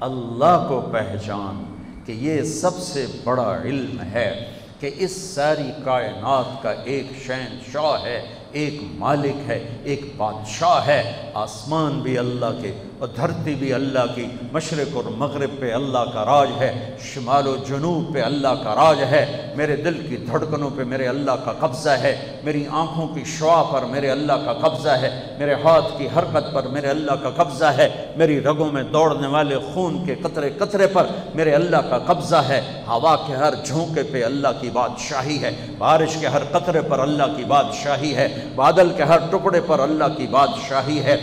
اللہ 0.00 0.66
کو 0.68 0.80
پہچان 0.92 1.64
کہ 2.06 2.12
یہ 2.12 2.42
سب 2.42 2.78
سے 2.78 3.06
بڑا 3.24 3.62
علم 3.64 4.00
ہے۔ 4.00 4.50
کہ 4.82 4.90
اس 4.98 5.16
ساری 5.34 5.70
کائنات 5.84 6.62
کا 6.62 6.70
ایک 6.84 7.06
شہن 7.26 7.58
شاہ 7.72 8.04
ہے، 8.04 8.20
ایک 8.52 8.80
مالک 8.98 9.48
ہے، 9.48 9.58
ایک 9.84 10.00
بادشاہ 10.16 10.86
ہے، 10.86 11.30
آسمان 11.34 12.00
بھی 12.00 12.18
اللہ 12.18 12.58
کے 12.62 12.72
اور 13.02 13.10
دھرتی 13.16 13.54
بھی 13.58 13.72
اللہ 13.74 14.12
کی، 14.14 14.24
مشرق 14.52 14.96
اور 14.96 15.04
مغرب 15.18 15.58
پہ 15.60 15.72
اللہ 15.74 16.10
کا 16.14 16.24
راج 16.24 16.48
ہے، 16.58 16.70
شمال 17.04 17.46
و 17.48 17.54
جنوب 17.68 18.12
پہ 18.14 18.20
اللہ 18.22 18.62
کا 18.64 18.74
راج 18.74 19.02
ہے، 19.10 19.24
میرے 19.56 19.76
دل 19.76 19.94
کی 20.08 20.16
دھڑکنوں 20.16 20.68
پہ 20.76 20.84
میرے 20.84 21.06
اللہ 21.06 21.40
کا 21.44 21.52
قبضہ 21.60 21.96
ہے، 22.02 22.14
میری 22.44 22.64
آنکھوں 22.70 23.06
کی 23.14 23.24
شعا 23.28 23.62
پر 23.62 23.84
میرے 23.92 24.10
اللہ 24.10 24.44
کا 24.44 24.52
قبضہ 24.60 24.90
ہے، 25.02 25.10
میرے 25.38 25.54
ہاتھ 25.64 25.86
کی 25.98 26.06
حرکت 26.16 26.52
پر 26.54 26.68
میرے 26.72 26.88
اللہ 26.88 27.16
کا 27.22 27.30
قبضہ 27.36 27.72
ہے، 27.78 27.88
میری 28.16 28.40
رگوں 28.40 28.70
میں 28.72 28.82
دوڑنے 28.92 29.26
والے 29.26 29.58
خون 29.72 30.04
کے 30.06 30.14
قطرے 30.22 30.50
قطرے 30.58 30.86
پر 30.92 31.06
میرے 31.34 31.54
اللہ 31.54 31.88
کا 31.90 31.98
قبضہ 32.06 32.42
ہے، 32.48 32.60
ہوا 32.88 33.16
کے 33.26 33.34
ہر 33.36 33.54
جھونکے 33.64 34.02
پہ 34.12 34.22
اللہ 34.24 34.60
کی 34.60 34.70
بادشاہی 34.72 35.40
ہے، 35.42 35.50
بارش 35.78 36.16
کے 36.20 36.26
ہر 36.26 36.44
قطرے 36.52 36.82
پر 36.88 36.98
اللہ 36.98 37.34
کی 37.36 37.44
بادشاہی 37.48 38.14
ہے، 38.16 38.28
بادل 38.54 38.92
کے 38.96 39.02
ہر 39.02 39.26
ٹکڑے 39.32 39.60
پر 39.66 39.80
اللہ 39.80 40.16
کی 40.16 40.26
بادشاہی 40.30 41.00
ہے، 41.04 41.16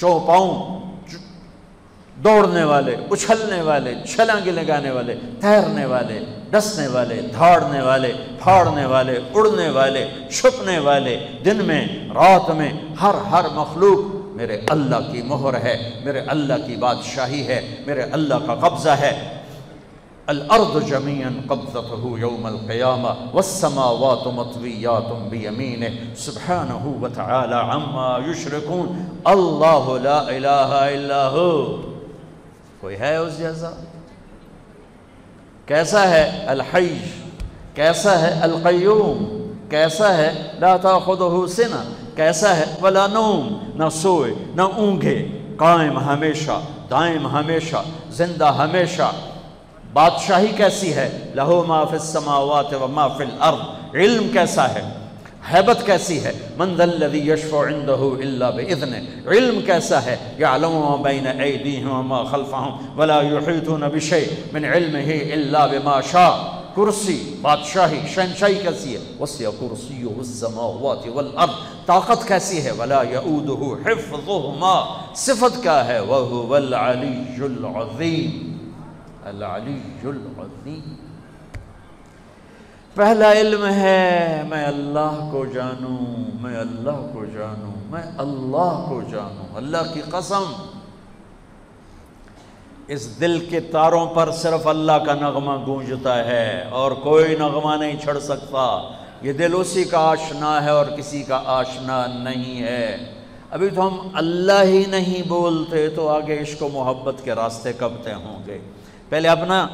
چوپاؤں 0.00 0.80
دوڑنے 2.24 2.64
والے، 2.64 2.96
اچھلنے 3.10 3.62
والے 3.62 3.94
چھلانگی 4.08 4.50
لگانے 4.50 4.90
والے، 4.90 5.14
تیرنے 5.40 5.84
والے، 5.84 6.20
ڈسنے 6.50 6.86
والے، 6.86 7.20
دھاڑنے 7.34 7.80
والے، 7.80 8.12
پھاڑنے 8.42 8.84
والے، 8.84 9.18
اڑنے 9.34 9.68
والے، 9.68 10.08
چھپنے 10.30 10.78
والے۔ 10.78 11.26
دن 11.44 11.64
میں، 11.64 11.84
رات 12.14 12.50
میں، 12.50 12.72
ہر 13.02 13.14
ہر 13.14 13.44
مخلوق 13.54 14.14
میرے 14.36 14.60
اللہ 14.70 15.12
کی 15.12 15.22
مہر 15.22 15.54
ہے، 15.64 16.00
میرے 16.04 16.20
اللہ 16.20 16.54
کی 16.66 16.76
بادشاہی 16.76 17.46
ہے، 17.46 17.76
میرے 17.86 18.02
اللہ 18.02 18.34
کا 18.46 18.54
قبضہ 18.54 18.90
ہے۔ 18.90 19.38
الارض 20.26 20.88
جميعا 20.88 21.30
قبضته 21.48 22.16
يوم 22.18 22.46
القيامة 22.46 23.10
والسماوات 23.34 24.26
مطويات 24.26 25.30
بيمينه 25.30 25.94
سبحانه 26.16 26.84
وتعالى 27.02 27.54
عما 27.54 28.18
يشركون 28.30 28.86
الله 29.26 29.98
لا 29.98 30.18
إله 30.36 30.72
إلا 30.94 31.22
هو 31.28 31.91
کوئی 32.82 32.98
ہے 32.98 33.16
اس 33.16 33.38
جیسا؟ 33.38 33.70
کیسا 35.66 36.10
ہے 36.10 36.44
الحی؟ 36.46 36.98
کیسا 37.74 38.22
ہے 38.22 38.40
القیوم؟ 38.42 39.48
کیسا 39.68 40.16
ہے 40.16 40.50
لا 40.60 40.76
تاخذہ 40.76 41.46
سنہ؟ 41.46 41.82
کیسا 42.16 42.56
ہے 42.56 42.64
ولا 42.82 43.06
نوم؟ 43.06 43.58
نہ 43.74 43.88
سوئے، 43.92 44.34
نہ 44.54 44.62
اونگے 44.62 45.26
قائم 45.56 45.98
ہمیشہ، 45.98 46.60
دائم 46.90 47.26
ہمیشہ، 47.26 47.76
زندہ 48.10 48.44
ہمیشہ۔ 48.44 49.10
بادشاہی 49.92 50.46
کیسی 50.46 50.94
ہے؟ 50.94 51.32
لہو 51.34 51.64
ما 51.68 51.84
فی 51.84 51.96
السماوات 51.96 52.74
و 52.74 52.86
ما 52.88 53.08
فی 53.08 53.24
الارض۔ 53.24 53.94
علم 53.94 54.28
کیسا 54.32 54.74
ہے؟ 54.74 54.82
حیبت 55.50 55.86
کیسی 55.86 56.24
ہے؟ 56.24 56.32
من 56.56 56.74
ذا 56.76 56.82
الذی 56.82 57.18
یشفع 57.18 57.62
عنده 57.66 58.08
الا 58.26 58.50
باذن 58.50 58.94
علم 59.26 59.60
کیسا 59.66 60.02
ہے؟ 60.04 60.16
یعلم 60.38 60.72
ما 60.72 60.96
بین 61.02 61.26
ایدیہم 61.26 61.92
وما 61.92 62.24
خلفہم 62.24 62.98
ولا 62.98 63.20
یحیطون 63.22 63.80
بشیء 63.80 64.24
من 64.52 64.64
علمه 64.64 65.18
الا 65.32 65.66
بما 65.66 66.00
شاء. 66.00 66.34
کرسی، 66.74 67.34
بادشاہی، 67.40 67.98
شہنشاہی 68.14 68.54
کیسی 68.62 68.94
ہے؟ 68.94 68.98
وسیع 69.20 69.48
کرسیہ 69.60 70.12
السماوات 70.18 71.08
والارض. 71.14 71.50
طاقت 71.86 72.26
کیسی 72.28 72.64
ہے؟ 72.64 72.70
ولا 72.78 73.02
یعودہ 73.10 73.88
حفظہما 73.88 74.74
صفت 75.16 75.62
کیا 75.62 75.86
ہے؟ 75.86 76.00
وہو 76.00 76.54
العلی 76.54 77.42
العظیم. 77.44 78.56
العلی 79.24 79.78
العظیم. 80.04 81.01
پہلا 82.94 83.32
علم 83.32 83.66
ہے، 83.66 84.42
میں 84.48 84.64
اللہ 84.64 85.28
کو 85.32 85.44
جانوں، 85.44 86.24
میں 86.40 86.56
اللہ 86.56 87.06
کو 87.12 87.24
جانوں، 87.24 87.72
میں 87.90 88.02
اللہ 88.18 88.86
کو 88.88 89.00
جانوں، 89.12 89.56
اللہ 89.56 89.94
کی 89.94 90.00
قسم۔ 90.00 90.44
اس 92.88 93.20
دل 93.20 93.46
کے 93.50 93.60
تاروں 93.60 94.06
پر 94.06 94.30
صرف 94.32 94.66
اللہ 94.66 94.92
کا 94.92 95.14
نغمہ 95.14 95.66
گونجتا 95.66 96.24
ہے 96.24 96.64
اور 96.70 96.92
کوئی 96.92 97.36
نغمہ 97.36 97.76
نہیں 97.76 97.96
چھڑ 98.02 98.18
سکتا۔ 98.18 98.88
یہ 99.22 99.32
دل 99.32 99.52
اسی 99.56 99.84
کا 99.84 99.98
آشنا 99.98 100.64
ہے 100.64 100.70
اور 100.70 100.86
کسی 100.86 101.22
کا 101.22 101.42
آشنا 101.46 102.06
نہیں 102.06 102.62
ہے۔ 102.62 102.96
ابھی 103.50 103.68
تو 103.68 103.88
ہم 103.88 104.08
اللہ 104.14 104.62
ہی 104.62 104.84
نہیں 104.88 105.28
بولتے 105.28 105.88
تو 105.88 106.08
آگے 106.08 106.42
عشق 106.42 106.62
و 106.62 106.68
محبت 106.72 107.14
کے 107.24 107.32
راستے 107.32 107.72
کب 107.72 107.92
طے 108.04 108.14
ہوں 108.14 108.46
گے؟ 108.46 108.58
پہلے 109.08 109.28
اپنا 109.28 109.66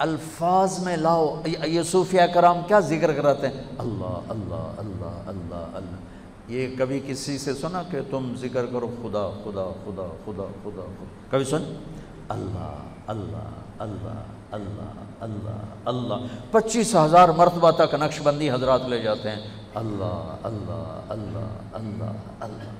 الفاظ 0.00 0.78
میں 0.78 0.96
لاؤ 0.96 1.26
یہ 1.44 1.82
صوفیہ 1.82 2.22
کرام 2.34 2.60
کیا 2.68 2.80
ذکر 2.88 3.12
کراتے 3.12 3.48
ہیں 3.48 3.62
اللہ 3.78 4.30
اللہ 4.30 4.78
اللہ 4.78 5.22
اللہ 5.26 5.76
اللہ 5.76 6.52
یہ 6.52 6.76
کبھی 6.78 7.00
کسی 7.06 7.36
سے 7.38 7.54
سنا 7.54 7.82
کہ 7.90 8.00
تم 8.10 8.32
ذکر 8.40 8.66
کرو 8.66 8.88
خدا 9.02 9.28
خدا 9.44 9.64
خدا 9.84 10.06
خدا 10.26 10.46
خدا 10.64 10.86
خدا 10.90 11.14
کبھی 11.30 11.44
سن 11.44 11.64
اللہ 12.28 13.08
اللہ 13.08 13.80
اللہ 13.80 14.22
اللہ 14.52 15.02
اللہ 15.20 15.88
اللہ 15.88 16.26
پچیس 16.50 16.94
ہزار 16.94 17.28
مرتبہ 17.36 17.70
تک 17.78 17.94
نقش 18.00 18.20
بندی 18.22 18.50
حضرات 18.50 18.88
لے 18.88 19.02
جاتے 19.02 19.30
ہیں 19.30 19.50
اللہ 19.74 20.36
اللہ 20.44 21.10
اللہ 21.10 21.74
اللہ 21.74 22.14
اللہ 22.40 22.76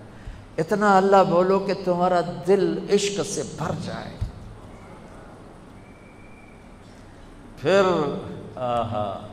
اتنا 0.59 0.97
اللہ 0.97 1.23
بولو 1.29 1.59
کہ 1.59 1.75
تمہارا 1.85 2.21
دل 2.47 2.67
عشق 2.91 3.21
سے 3.27 3.43
بھر 3.59 3.73
جائے 3.87 4.28
پھر، 7.61 7.83
آہا 8.57 9.27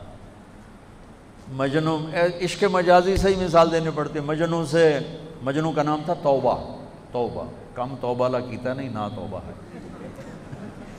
مجنو 1.52 1.98
عشق 2.44 2.64
مجازی 2.64 3.16
سے 3.16 3.34
ہی 3.34 3.44
مثال 3.44 3.72
دینے 3.72 3.90
پڑتی 3.90 4.18
ہے۔ 4.18 4.24
مجنو 4.24 4.66
سے 4.66 4.98
مجنو 5.42 5.72
کا 5.72 5.82
نام 5.82 6.02
تھا 6.04 6.14
توبہ۔ 6.14 6.76
توبہ، 7.12 7.44
کم 7.74 7.94
توبہ 8.00 8.28
لا 8.28 8.40
کیتا 8.40 8.74
نہیں، 8.74 8.88
نا 8.88 9.08
توبہ 9.08 9.40
ہے۔ 9.46 9.52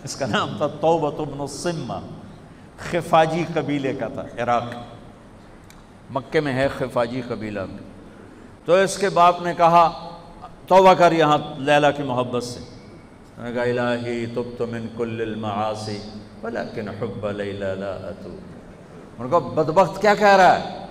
اس 0.04 0.16
کا 0.16 0.26
نام 0.26 0.58
تھا 0.58 0.68
توبہ 0.68 1.12
تبن 1.12 1.42
السمہ 1.42 2.00
خفاجی 2.78 3.44
قبیلے 3.54 3.94
کا 3.94 4.08
تھا، 4.08 4.44
عراق۔ 4.44 4.64
مکے 6.10 6.40
میں 6.40 6.54
ہے 6.54 6.68
خفاجی 6.78 7.22
قبیلہ۔ 7.28 7.60
تو 8.66 8.74
اس 8.74 8.98
کے 8.98 9.10
باپ 9.10 9.42
نے 9.42 9.54
کہا، 9.58 10.10
توبہ 10.68 10.94
کر 10.94 11.12
یہاں 11.12 11.38
لیلہ 11.58 11.88
کی 11.98 12.04
محبت 12.04 12.44
سے۔ 12.44 12.60
میں 13.38 13.54
کہا، 13.54 13.62
الہی، 13.62 14.26
تبت 14.26 14.62
من 14.62 14.88
کل 14.98 15.22
المعاصی۔ 15.22 16.00
ولیکن 16.44 16.90
حب 17.00 17.26
لیلہ 17.32 17.74
لا 17.80 17.92
اتو۔ 18.08 18.36
ان 19.20 19.30
کو 19.30 19.40
بدبخت 19.40 20.02
کیا 20.02 20.14
کہہ 20.16 20.36
رہا 20.38 20.58
ہے؟ 20.58 20.86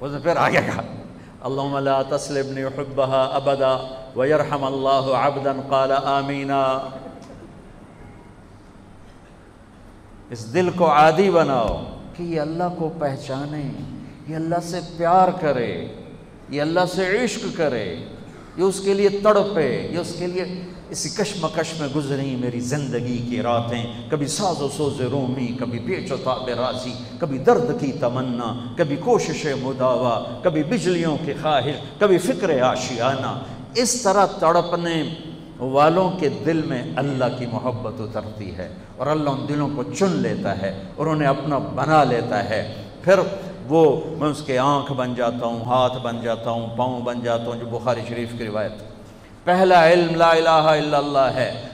وہ 0.00 0.08
پھر 0.22 0.36
آگے 0.36 0.60
کہا 0.66 0.82
اللہم 1.42 1.76
لا 1.78 2.00
تسلبنی 2.10 2.64
حبها 2.66 3.36
ابدا 3.36 3.72
ویرحم 4.16 4.64
اللہ 4.64 5.08
عبدا 5.18 5.52
قال 5.68 5.92
آمینا 5.92 6.62
اس 10.30 10.44
دل 10.54 10.70
کو 10.76 10.90
عادی 10.90 11.30
بناؤ 11.30 11.74
کہ 12.16 12.22
یہ 12.24 12.40
اللہ 12.40 12.74
کو 12.78 12.88
پہچانے 12.98 13.62
یہ 14.28 14.36
اللہ 14.36 14.60
سے 14.64 14.80
پیار 14.96 15.28
کرے 15.40 15.70
یہ 16.48 16.60
اللہ 16.62 16.86
سے 16.94 17.08
عشق 17.18 17.46
کرے 17.56 17.84
یہ 18.56 18.62
اس 18.62 18.80
کے 18.84 18.94
لیے 18.94 19.08
تڑپے 19.22 19.68
یہ 19.92 19.98
اس 19.98 20.14
کے 20.18 20.26
لیے 20.26 20.44
اسی 20.92 21.08
کشمکش 21.08 21.80
میں 21.80 21.88
گزری 21.96 22.36
میری 22.36 22.60
زندگی 22.60 23.18
کی 23.30 23.42
راتیں۔ 23.42 23.84
کبھی 24.10 24.26
ساز 24.26 24.62
و 24.62 24.68
سوز 24.76 25.00
رومی، 25.00 25.46
کبھی 25.60 25.78
پیچ 25.78 26.12
و 26.12 26.16
تاب 26.16 26.48
راضی، 26.48 26.92
کبھی 27.18 27.38
درد 27.38 27.80
کی 27.80 27.92
تمنا، 27.92 28.74
کبھی 28.76 28.96
کوشش 28.96 29.46
مداوع 29.62 30.42
کبھی 30.42 30.62
بجلیوں 30.62 31.16
کی 31.24 31.32
خواہش، 31.42 31.74
کبھی 31.98 32.18
فکر 32.18 32.62
آشیانہ 32.62 33.42
اس 33.74 34.02
طرح 34.02 34.26
تڑپنے 34.26 35.14
والوں 35.58 36.10
کے 36.10 36.28
دل 36.28 36.62
میں 36.62 36.82
اللہ 36.96 37.24
کی 37.38 37.46
محبت 37.46 38.00
اترتی 38.00 38.56
ہے 38.56 38.68
اور 38.96 39.06
اللہ 39.06 39.30
ان 39.30 39.48
دلوں 39.48 39.68
کو 39.76 39.82
چن 39.82 40.10
لیتا 40.10 40.62
ہے 40.62 40.82
اور 40.96 41.06
انہیں 41.06 41.28
اپنا 41.28 41.58
بنا 41.58 42.04
لیتا 42.04 42.50
ہے۔ 42.50 42.74
پھر 43.02 43.18
وہ، 43.68 44.00
میں 44.18 44.28
اس 44.28 44.42
کے 44.42 44.58
آنکھ 44.58 44.92
بن 44.92 45.14
جاتا 45.14 45.46
ہوں، 45.46 45.64
ہاتھ 45.64 45.98
بن 46.02 46.16
جاتا 46.22 46.50
ہوں، 46.50 46.76
پاؤں 46.76 47.00
بن 47.00 47.20
جاتا 47.22 47.44
ہوں، 47.44 47.56
جو 47.60 47.78
بخاری 47.78 48.00
شریف 48.08 48.28
کی 48.38 48.44
روایت۔ 48.44 48.91
پہلا 49.44 49.86
علم 49.88 50.14
لا 50.14 50.30
الہ 50.30 50.64
الا 50.78 50.98
اللہ 50.98 51.30
ہے۔ 51.34 51.71